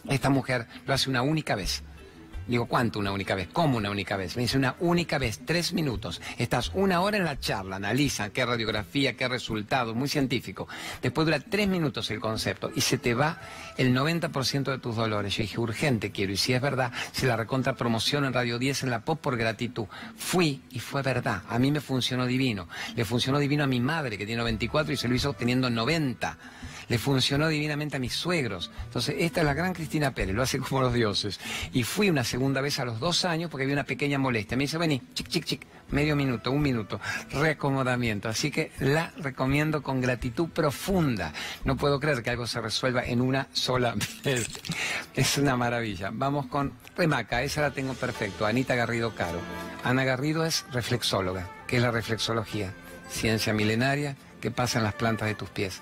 [0.10, 1.84] esta mujer lo hace una única vez.
[2.48, 3.50] Digo, ¿cuánto una única vez?
[3.52, 4.38] ¿Cómo una única vez?
[4.38, 6.22] Me dice una única vez, tres minutos.
[6.38, 10.68] Estás una hora en la charla, analizan qué radiografía, qué resultados, muy científico.
[11.02, 13.42] Después dura tres minutos el concepto y se te va
[13.78, 15.36] el 90% de tus dolores.
[15.36, 16.32] Yo dije, urgente quiero.
[16.32, 19.36] Y si es verdad, se la recontra promoción en Radio 10 en la pop por
[19.36, 19.86] gratitud.
[20.16, 21.44] Fui y fue verdad.
[21.50, 22.70] A mí me funcionó divino.
[22.96, 26.38] Le funcionó divino a mi madre, que tiene 94 y se lo hizo teniendo 90
[26.90, 28.72] le funcionó divinamente a mis suegros.
[28.86, 31.40] Entonces, esta es la gran Cristina Pérez, lo hace como los dioses.
[31.74, 34.58] Y fui una segunda vez a los dos años porque había una pequeña molestia.
[34.58, 37.00] Me dice, vení, chic, chic, chic, medio minuto, un minuto,
[37.32, 38.30] reacomodamiento.
[38.30, 41.34] Así que la recomiendo con gratitud profunda.
[41.66, 44.48] No puedo creer que algo se resuelva en una sola vez.
[45.14, 46.10] Es una maravilla.
[46.14, 48.46] Vamos con Remaca, esa la tengo perfecto.
[48.46, 49.40] Anita Garrido Caro.
[49.84, 51.50] Ana Garrido es reflexóloga.
[51.68, 52.74] ¿Qué es la reflexología?
[53.10, 55.82] Ciencia milenaria que pasa en las plantas de tus pies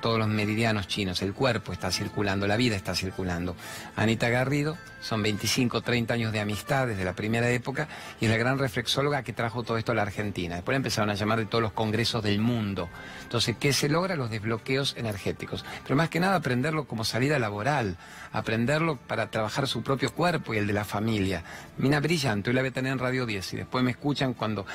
[0.00, 3.56] todos los meridianos chinos, el cuerpo está circulando, la vida está circulando.
[3.96, 7.88] Anita Garrido, son 25, 30 años de amistad desde la primera época
[8.20, 10.56] y es la gran reflexóloga que trajo todo esto a la Argentina.
[10.56, 12.88] Después empezaron a llamar de todos los congresos del mundo.
[13.22, 14.16] Entonces, ¿qué se logra?
[14.16, 15.64] Los desbloqueos energéticos.
[15.84, 17.96] Pero más que nada aprenderlo como salida laboral,
[18.32, 21.44] aprenderlo para trabajar su propio cuerpo y el de la familia.
[21.76, 24.66] Mina brillante, hoy la voy a tener en Radio 10 y después me escuchan cuando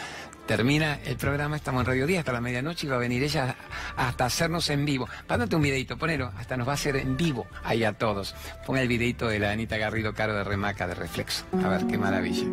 [0.46, 3.56] termina el programa, estamos en Radio 10 hasta la medianoche y va a venir ella
[3.96, 5.08] hasta hacernos en vivo.
[5.28, 8.36] Pándate un videito, ponelo, hasta nos va a hacer en vivo ahí a todos.
[8.66, 11.46] Ponga el videito de la Anita Garrido Caro de Remaca de Reflexo.
[11.64, 12.46] A ver, qué maravilla.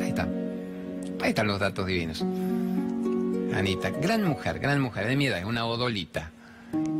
[0.00, 0.28] Ahí está.
[1.20, 2.22] Ahí están los datos divinos.
[3.54, 6.30] Anita, gran mujer, gran mujer, de mi edad, es una odolita.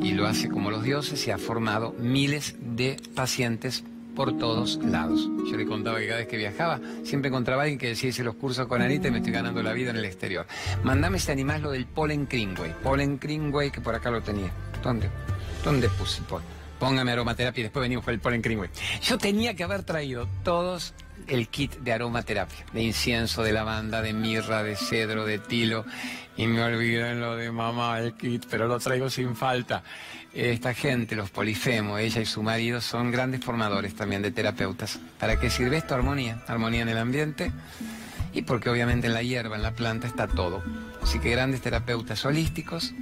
[0.02, 3.84] Y lo hace como los dioses y ha formado miles de pacientes
[4.18, 5.30] por todos lados.
[5.48, 8.24] Yo le contaba que cada vez que viajaba, siempre encontraba a alguien que decía, hice
[8.24, 10.44] los cursos con Anita y me estoy ganando la vida en el exterior.
[10.82, 12.74] Mandame este animal lo del polen Kringway.
[12.82, 14.50] Polen Kringway, que por acá lo tenía.
[14.82, 15.08] ¿Dónde?
[15.62, 16.48] ¿Dónde puse polen?
[16.80, 18.70] Póngame aromaterapia y después venimos con el polen Kringway.
[19.02, 20.94] Yo tenía que haber traído todos
[21.28, 25.84] el kit de aromaterapia, de incienso, de lavanda, de mirra, de cedro, de tilo.
[26.36, 29.84] Y me olvidé en lo de mamá, el kit, pero lo traigo sin falta
[30.38, 35.00] esta gente, los polifemos, ella y su marido, son grandes formadores también de terapeutas.
[35.18, 35.94] ¿Para qué sirve esto?
[35.94, 36.42] Armonía.
[36.46, 37.50] Armonía en el ambiente
[38.32, 40.62] y porque obviamente en la hierba, en la planta está todo.
[41.02, 42.94] Así que grandes terapeutas holísticos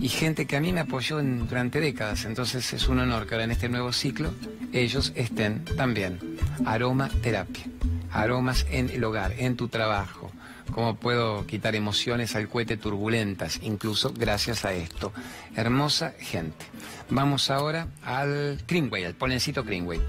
[0.00, 2.24] y gente que a mí me apoyó durante décadas.
[2.24, 4.32] Entonces es un honor que ahora en este nuevo ciclo
[4.72, 6.20] ellos estén también.
[6.64, 7.64] Aromaterapia.
[8.12, 10.30] Aromas en el hogar, en tu trabajo,
[10.72, 15.12] cómo puedo quitar emociones al cohete turbulentas, incluso gracias a esto.
[15.54, 16.66] Hermosa gente.
[17.10, 20.00] Vamos ahora al Greenway, al polencito Greenway.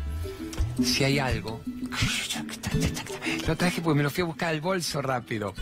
[0.84, 1.62] Si hay algo...
[3.48, 5.54] Lo traje porque me lo fui a buscar al bolso rápido.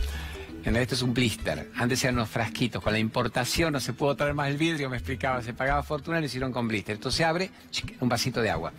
[0.64, 1.70] Esto es un blister.
[1.76, 2.82] Antes eran unos frasquitos.
[2.82, 5.40] Con la importación no se pudo traer más el vidrio, me explicaba.
[5.40, 6.96] Se pagaba fortuna y lo hicieron con blister.
[6.96, 7.50] Esto se abre,
[8.00, 8.72] un vasito de agua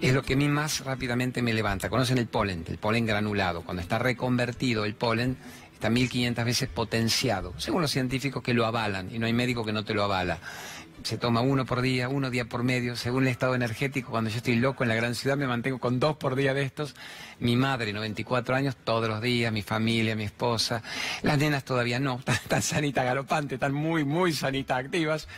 [0.00, 1.88] es lo que a mí más rápidamente me levanta.
[1.88, 3.62] Conocen el polen, el polen granulado.
[3.62, 5.36] Cuando está reconvertido el polen,
[5.72, 9.72] está 1500 veces potenciado, según los científicos que lo avalan, y no hay médico que
[9.72, 10.38] no te lo avala.
[11.02, 14.10] Se toma uno por día, uno día por medio, según el estado energético.
[14.10, 16.62] Cuando yo estoy loco en la gran ciudad, me mantengo con dos por día de
[16.62, 16.94] estos.
[17.40, 20.82] Mi madre, 94 años, todos los días, mi familia, mi esposa.
[21.22, 25.28] Las nenas todavía no, están, tan sanitas galopantes, están muy, muy sanitas activas.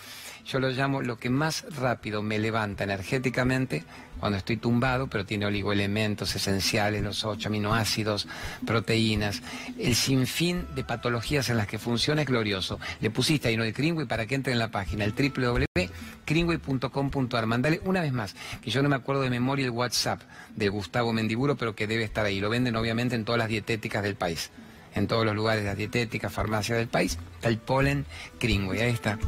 [0.44, 3.84] Yo lo llamo lo que más rápido me levanta energéticamente
[4.20, 8.28] cuando estoy tumbado, pero tiene oligoelementos esenciales, los ocho aminoácidos,
[8.66, 9.42] proteínas,
[9.78, 12.78] el sinfín de patologías en las que funciona es glorioso.
[13.00, 17.46] Le pusiste ahí no el Greenway para que entre en la página, el www.greenway.com.ar.
[17.46, 20.20] Mandale una vez más, que yo no me acuerdo de memoria el WhatsApp
[20.54, 22.40] de Gustavo Mendiburo, pero que debe estar ahí.
[22.40, 24.50] Lo venden obviamente en todas las dietéticas del país.
[24.94, 28.06] En todos los lugares de las dietéticas, farmacias del país, el polen
[28.40, 28.80] Greenway.
[28.80, 29.18] Ahí está.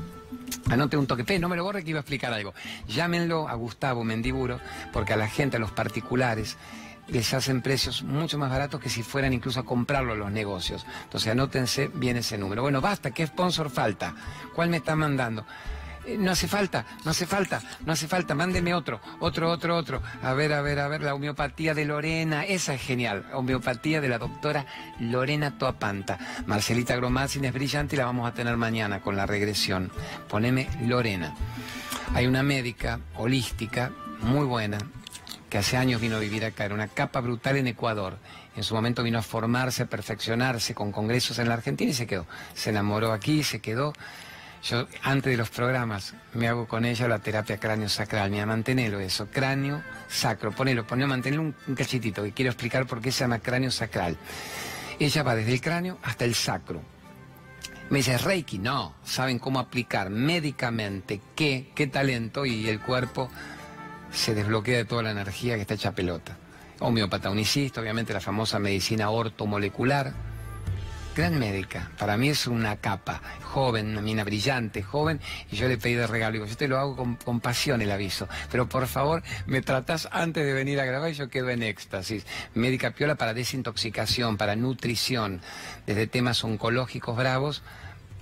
[0.70, 1.38] Anote un toque.
[1.38, 2.54] No me lo borre que iba a explicar algo.
[2.86, 4.60] Llámenlo a Gustavo Mendiburo,
[4.92, 6.56] porque a la gente, a los particulares,
[7.08, 10.86] les hacen precios mucho más baratos que si fueran incluso a comprarlo los negocios.
[11.04, 12.62] Entonces anótense bien ese número.
[12.62, 14.14] Bueno, basta, ¿qué sponsor falta?
[14.54, 15.44] ¿Cuál me está mandando?
[16.16, 20.02] No hace falta, no hace falta, no hace falta, mándeme otro, otro, otro, otro.
[20.22, 23.26] A ver, a ver, a ver, la homeopatía de Lorena, esa es genial.
[23.32, 24.66] Homeopatía de la doctora
[25.00, 26.18] Lorena Toapanta.
[26.46, 29.90] Marcelita Gromazin es brillante y la vamos a tener mañana con la regresión.
[30.28, 31.34] Poneme Lorena.
[32.14, 33.90] Hay una médica holística
[34.20, 34.78] muy buena
[35.50, 38.18] que hace años vino a vivir acá, era una capa brutal en Ecuador.
[38.56, 42.06] En su momento vino a formarse, a perfeccionarse con congresos en la Argentina y se
[42.06, 42.26] quedó.
[42.54, 43.92] Se enamoró aquí, se quedó.
[44.62, 48.98] Yo antes de los programas me hago con ella la terapia cráneo sacral, mira, mantenelo
[48.98, 53.20] eso, cráneo sacro, ponelo, ponelo, mantenerlo un, un, cachitito, que quiero explicar por qué se
[53.20, 54.16] llama cráneo sacral.
[54.98, 56.82] Ella va desde el cráneo hasta el sacro.
[57.90, 63.30] Me dice, Reiki, no, saben cómo aplicar médicamente qué, qué talento y el cuerpo
[64.12, 66.36] se desbloquea de toda la energía que está hecha pelota.
[66.80, 70.12] Homeopata unicista, obviamente la famosa medicina ortomolecular,
[71.18, 71.90] gran médica.
[71.98, 76.06] Para mí es una capa, joven, una mina brillante, joven, y yo le pedí de
[76.06, 76.34] regalo.
[76.34, 80.46] Digo, yo te lo hago con, pasión el aviso, pero por favor me tratás antes
[80.46, 82.24] de venir a grabar y yo quedo en éxtasis.
[82.54, 85.40] Médica piola para desintoxicación, para nutrición,
[85.86, 87.62] desde temas oncológicos bravos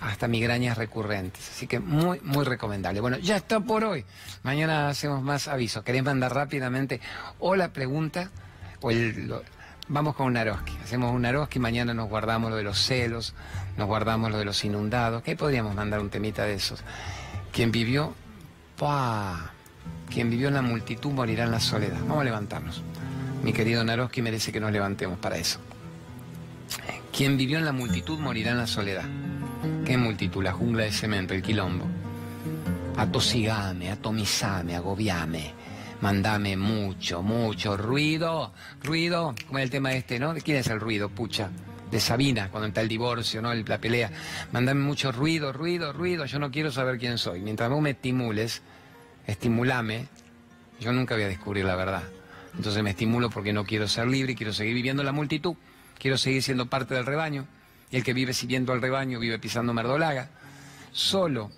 [0.01, 1.51] hasta migrañas recurrentes.
[1.51, 3.03] Así que muy, muy recomendable.
[3.03, 4.07] Bueno, ya está por hoy.
[4.43, 5.85] Mañana hacemos más avisos.
[5.85, 7.03] ¿Querés mandar rápidamente
[7.41, 8.31] o la pregunta
[8.81, 9.31] o el,
[9.89, 10.77] Vamos con un Naroski.
[10.83, 13.35] Hacemos un Naroski, mañana nos guardamos lo de los celos,
[13.77, 15.23] nos guardamos lo de los inundados.
[15.23, 16.83] ¿Qué podríamos mandar un temita de esos?
[17.53, 18.13] Quien vivió,
[18.77, 19.53] ¡pah!
[20.11, 22.01] Quien vivió en la multitud morirá en la soledad.
[22.01, 22.83] Vamos a levantarnos.
[23.45, 25.61] Mi querido Naroski merece que nos levantemos para eso.
[27.17, 29.05] Quien vivió en la multitud morirá en la soledad.
[29.85, 30.43] ¿Qué multitud?
[30.43, 31.87] La jungla de cemento, el quilombo.
[32.97, 35.55] atosigame, atomizame, agobiame.
[36.01, 40.35] Mandame mucho, mucho ruido, ruido, como el tema este, ¿no?
[40.35, 41.51] ¿De quién es el ruido, pucha?
[41.91, 43.55] De Sabina, cuando está el divorcio, ¿no?
[43.55, 44.11] La pelea.
[44.53, 47.41] Mandame mucho ruido, ruido, ruido, yo no quiero saber quién soy.
[47.41, 48.63] Mientras vos me estimules,
[49.27, 50.09] estimulame,
[50.81, 52.03] yo nunca voy a descubrir la verdad.
[52.57, 55.55] Entonces me estimulo porque no quiero ser libre y quiero seguir viviendo en la multitud,
[55.99, 57.47] quiero seguir siendo parte del rebaño.
[57.91, 60.29] Y el que vive siguiendo al rebaño vive pisando merdolaga.
[60.93, 61.51] Solo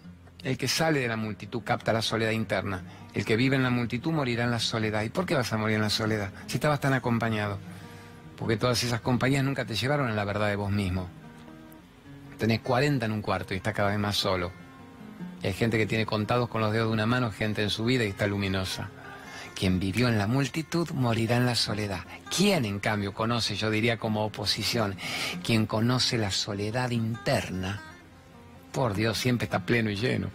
[0.43, 2.83] el que sale de la multitud capta la soledad interna.
[3.19, 5.03] El que vive en la multitud morirá en la soledad.
[5.03, 6.31] ¿Y por qué vas a morir en la soledad?
[6.47, 7.59] Si estabas tan acompañado.
[8.37, 11.09] Porque todas esas compañías nunca te llevaron a la verdad de vos mismo.
[12.39, 14.53] Tenés 40 en un cuarto y estás cada vez más solo.
[15.43, 18.05] hay gente que tiene contados con los dedos de una mano gente en su vida
[18.05, 18.89] y está luminosa.
[19.57, 22.05] Quien vivió en la multitud morirá en la soledad.
[22.37, 24.95] ¿Quién, en cambio, conoce, yo diría como oposición,
[25.43, 27.83] quien conoce la soledad interna?
[28.71, 30.31] Por Dios, siempre está pleno y lleno.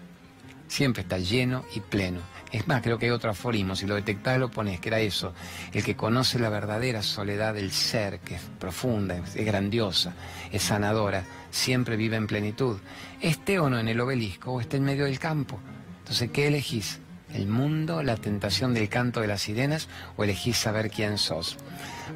[0.67, 2.32] Siempre está lleno y pleno.
[2.53, 5.33] Es más, creo que hay otro aforismo, si lo detectás lo pones, que era eso.
[5.73, 10.13] El que conoce la verdadera soledad del ser, que es profunda, es grandiosa,
[10.51, 12.77] es sanadora, siempre vive en plenitud.
[13.19, 15.59] Esté o no en el obelisco o esté en medio del campo.
[15.99, 16.99] Entonces, ¿qué elegís?
[17.33, 19.87] el mundo, la tentación del canto de las sirenas
[20.17, 21.57] o elegís saber quién sos.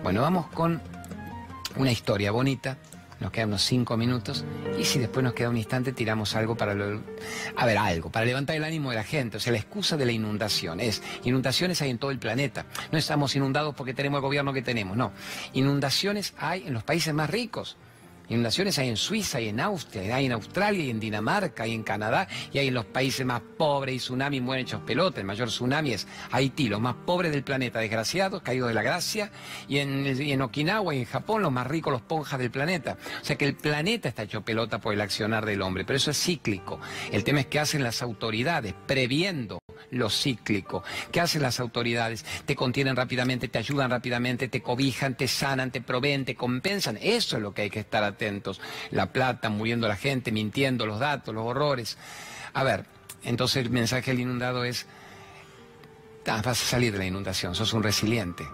[0.04, 0.80] Bueno, vamos con
[1.76, 2.78] una historia bonita.
[3.20, 4.46] Nos quedan unos cinco minutos
[4.80, 7.02] y si después nos queda un instante tiramos algo para lo,
[7.56, 9.38] a ver algo para levantar el ánimo de la gente.
[9.38, 12.66] O sea, la excusa de la inundación es inundaciones hay en todo el planeta.
[12.92, 15.12] No estamos inundados porque tenemos el gobierno que tenemos, no.
[15.54, 17.78] Inundaciones hay en los países más ricos.
[18.30, 21.84] Inundaciones hay en Suiza, hay en Austria, hay en Australia, hay en Dinamarca, hay en
[21.84, 25.20] Canadá y hay en los países más pobres y tsunamis mueren hechos pelota.
[25.20, 29.32] El mayor tsunami es Haití, los más pobres del planeta, desgraciados, caídos de la gracia.
[29.68, 32.98] Y en, Okinawa y en Japón, los más ricos, los ponjas del planeta.
[33.22, 36.12] O sea que el planeta está hecho pelota por el accionar del hombre, pero eso
[36.12, 36.80] es cíclico.
[37.12, 39.60] El tema es que hacen las autoridades, previendo
[39.92, 40.84] lo cíclico.
[41.12, 42.26] ¿Qué hacen las autoridades?
[42.46, 46.98] Te contienen rápidamente, te ayudan rápidamente, te cobijan, te sanan, te proveen, te compensan.
[47.02, 48.62] Eso es lo que hay que estar atentos.
[48.92, 51.98] La plata, muriendo la gente, mintiendo los datos, los horrores.
[52.54, 52.86] A ver,
[53.24, 54.86] entonces el mensaje del inundado es,
[56.28, 58.46] ah, vas a salir de la inundación, sos un resiliente.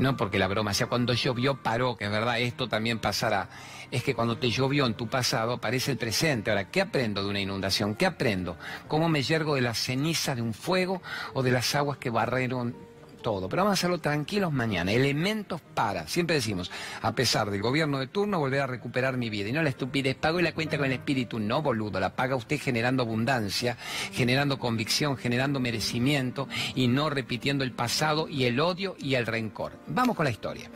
[0.00, 3.50] No porque la broma sea cuando llovió paró, que es verdad, esto también pasará.
[3.90, 6.50] Es que cuando te llovió en tu pasado aparece el presente.
[6.50, 7.94] Ahora, ¿qué aprendo de una inundación?
[7.94, 8.56] ¿Qué aprendo?
[8.88, 11.02] ¿Cómo me yergo de la ceniza de un fuego
[11.34, 12.74] o de las aguas que barreron
[13.20, 14.92] todo, pero vamos a hacerlo tranquilos mañana.
[14.92, 16.70] Elementos para, siempre decimos,
[17.02, 19.48] a pesar del gobierno de turno, volver a recuperar mi vida.
[19.48, 21.38] Y no la estupidez, pago y la cuenta con el espíritu.
[21.38, 23.76] No, boludo, la paga usted generando abundancia,
[24.12, 29.78] generando convicción, generando merecimiento y no repitiendo el pasado y el odio y el rencor.
[29.86, 30.70] Vamos con la historia.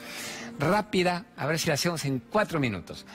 [0.59, 3.07] Rápida, a ver si la hacemos en cuatro minutos.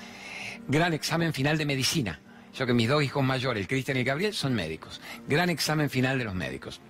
[0.67, 2.19] Gran examen final de medicina.
[2.53, 4.99] Yo que mis dos hijos mayores, el Cristian y el Gabriel, son médicos.
[5.27, 6.81] Gran examen final de los médicos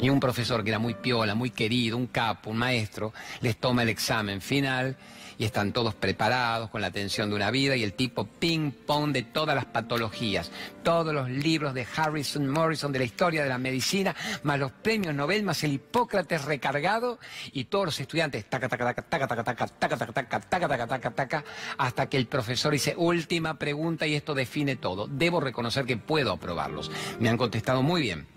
[0.00, 3.82] y un profesor que era muy piola, muy querido, un capo, un maestro, les toma
[3.82, 4.96] el examen final
[5.38, 9.22] y están todos preparados con la atención de una vida y el tipo ping-pong de
[9.22, 10.50] todas las patologías,
[10.82, 15.14] todos los libros de Harrison Morrison de la historia de la medicina, más los premios
[15.14, 17.18] Nobel, más el Hipócrates recargado
[17.52, 21.10] y todos los estudiantes taca taca taca taca taca taca taca taca taca taca taca
[21.10, 21.44] taca
[21.78, 25.06] hasta que el profesor dice última pregunta y esto define todo.
[25.06, 26.90] Debo reconocer que puedo aprobarlos.
[27.18, 28.33] Me han contestado muy bien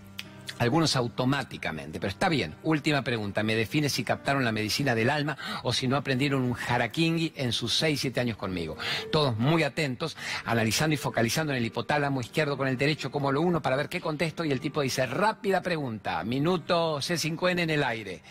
[0.60, 2.56] algunos automáticamente, pero está bien.
[2.64, 6.56] Última pregunta, me define si captaron la medicina del alma o si no aprendieron un
[6.56, 8.78] harakingui en sus 6, 7 años conmigo.
[9.12, 13.42] Todos muy atentos, analizando y focalizando en el hipotálamo izquierdo con el derecho como lo
[13.42, 17.84] uno para ver qué contesto y el tipo dice, rápida pregunta, minuto C5N en el
[17.84, 18.22] aire.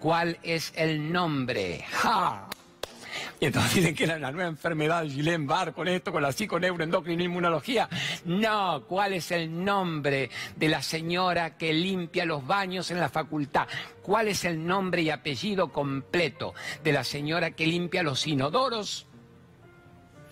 [0.00, 1.84] ¿Cuál es el nombre?
[1.90, 2.48] ¡Ja!
[3.38, 6.32] Y entonces dicen que era la nueva enfermedad de Gilén Barr con esto, con la
[6.32, 7.88] psiconeuroendocrina inmunología.
[8.24, 13.68] No, ¿cuál es el nombre de la señora que limpia los baños en la facultad?
[14.02, 19.06] ¿Cuál es el nombre y apellido completo de la señora que limpia los inodoros?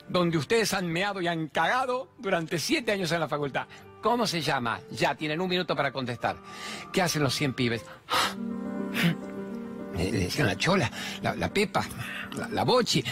[0.09, 3.67] Donde ustedes han meado y han cagado durante siete años en la facultad.
[4.03, 4.81] ¿Cómo se llama?
[4.91, 6.37] Ya, tienen un minuto para contestar.
[6.93, 7.85] ¿Qué hacen los 100 pibes?
[9.97, 10.91] Le decían la chola,
[11.23, 11.85] la, pepa,
[12.51, 13.05] la, bochi.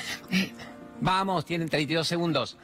[1.01, 2.57] Vamos, tienen 32 segundos.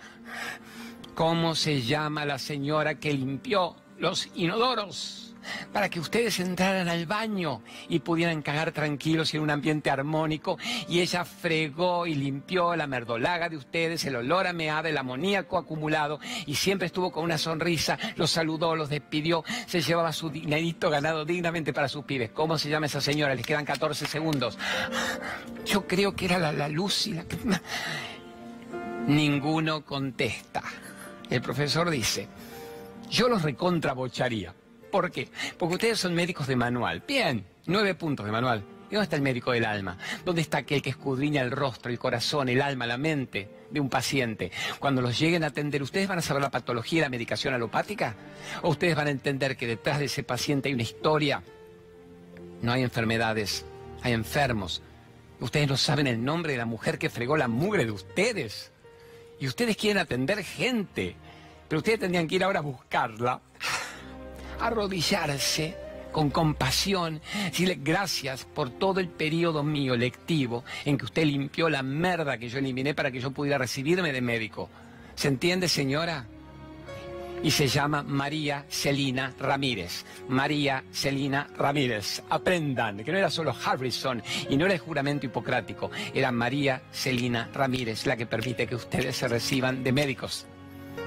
[1.15, 5.28] ¿Cómo se llama la señora que limpió los inodoros?
[5.73, 10.59] Para que ustedes entraran al baño y pudieran cagar tranquilos en un ambiente armónico.
[10.89, 15.59] Y ella fregó y limpió la merdolaga de ustedes, el olor a meada, el amoníaco
[15.59, 20.91] acumulado, y siempre estuvo con una sonrisa, los saludó, los despidió, se llevaba su dinerito
[20.91, 22.31] ganado dignamente para sus pibes.
[22.31, 23.35] ¿Cómo se llama esa señora?
[23.35, 24.59] Les quedan 14 segundos.
[25.65, 27.25] Yo creo que era la, luz y la...
[29.07, 30.63] Ninguno contesta.
[31.31, 32.29] El profesor dice,
[33.11, 34.55] yo los recontrabocharía
[34.91, 35.29] ¿Por qué?
[35.59, 37.03] Porque ustedes son médicos de manual.
[37.07, 38.65] Bien, nueve puntos de manual.
[38.91, 39.99] ¿Y dónde está el médico del alma?
[40.25, 43.91] ¿Dónde está aquel que escudriña el rostro, el corazón, el alma, la mente de un
[43.91, 44.51] paciente?
[44.79, 48.17] Cuando los lleguen a atender, ¿ustedes van a saber la patología y la medicación alopática?
[48.63, 51.43] ¿O ustedes van a entender que detrás de ese paciente hay una historia?
[52.63, 53.67] No hay enfermedades,
[54.03, 54.83] hay enfermos.
[55.41, 58.73] Ustedes no saben el nombre de la mujer que fregó la mugre de ustedes.
[59.39, 61.15] Y ustedes quieren atender gente.
[61.69, 63.43] Pero ustedes tendrían que ir ahora a buscarla,
[64.61, 65.77] arrodillarse
[66.13, 71.83] con compasión, decirle gracias por todo el periodo mío lectivo en que usted limpió la
[71.83, 74.69] merda que yo eliminé para que yo pudiera recibirme de médico.
[75.15, 76.27] ¿Se entiende, señora?
[77.43, 80.05] Y se llama María Celina Ramírez.
[80.29, 82.23] María Celina Ramírez.
[82.31, 87.49] Aprendan que no era solo Harrison y no era el juramento hipocrático, era María Celina
[87.55, 90.47] Ramírez la que permite que ustedes se reciban de médicos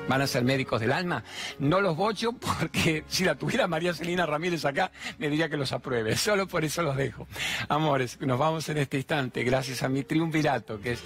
[0.08, 1.24] van a ser médicos del alma.
[1.60, 5.72] No los bocho porque si la tuviera María Celina Ramírez acá, me diría que los
[5.72, 6.16] apruebe.
[6.18, 7.28] Solo por eso los dejo.
[7.70, 11.00] Amores, nos vamos en este instante, gracias a mi triunvirato, que es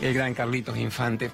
[0.00, 1.30] el gran Carlitos Infante,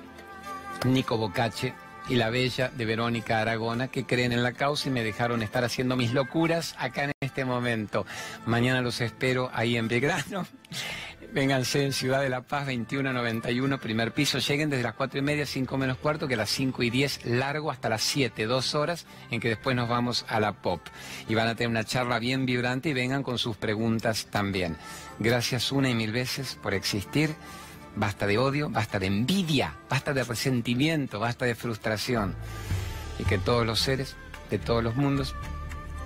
[0.84, 1.74] Nico Bocache
[2.08, 5.64] y la bella de Verónica Aragona, que creen en la causa y me dejaron estar
[5.64, 8.06] haciendo mis locuras acá en este momento.
[8.46, 10.46] Mañana los espero ahí en Belgrano.
[11.30, 14.38] Vénganse en Ciudad de la Paz, 2191, primer piso.
[14.38, 17.26] Lleguen desde las 4 y media, 5 menos cuarto, que a las 5 y 10
[17.26, 20.80] largo hasta las 7, dos horas, en que después nos vamos a la pop.
[21.28, 24.78] Y van a tener una charla bien vibrante y vengan con sus preguntas también.
[25.18, 27.34] Gracias una y mil veces por existir.
[27.94, 32.34] Basta de odio, basta de envidia, basta de resentimiento, basta de frustración.
[33.18, 34.16] Y que todos los seres
[34.48, 35.34] de todos los mundos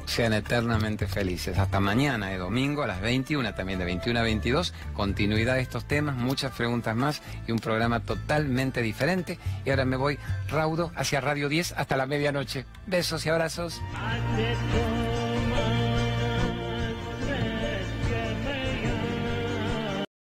[0.07, 1.59] sean eternamente felices.
[1.59, 5.87] Hasta mañana, de domingo, a las 21, también de 21 a 22, continuidad de estos
[5.87, 9.39] temas, muchas preguntas más y un programa totalmente diferente.
[9.65, 12.67] Y ahora me voy raudo hacia Radio 10 hasta la medianoche.
[12.87, 13.81] Besos y abrazos.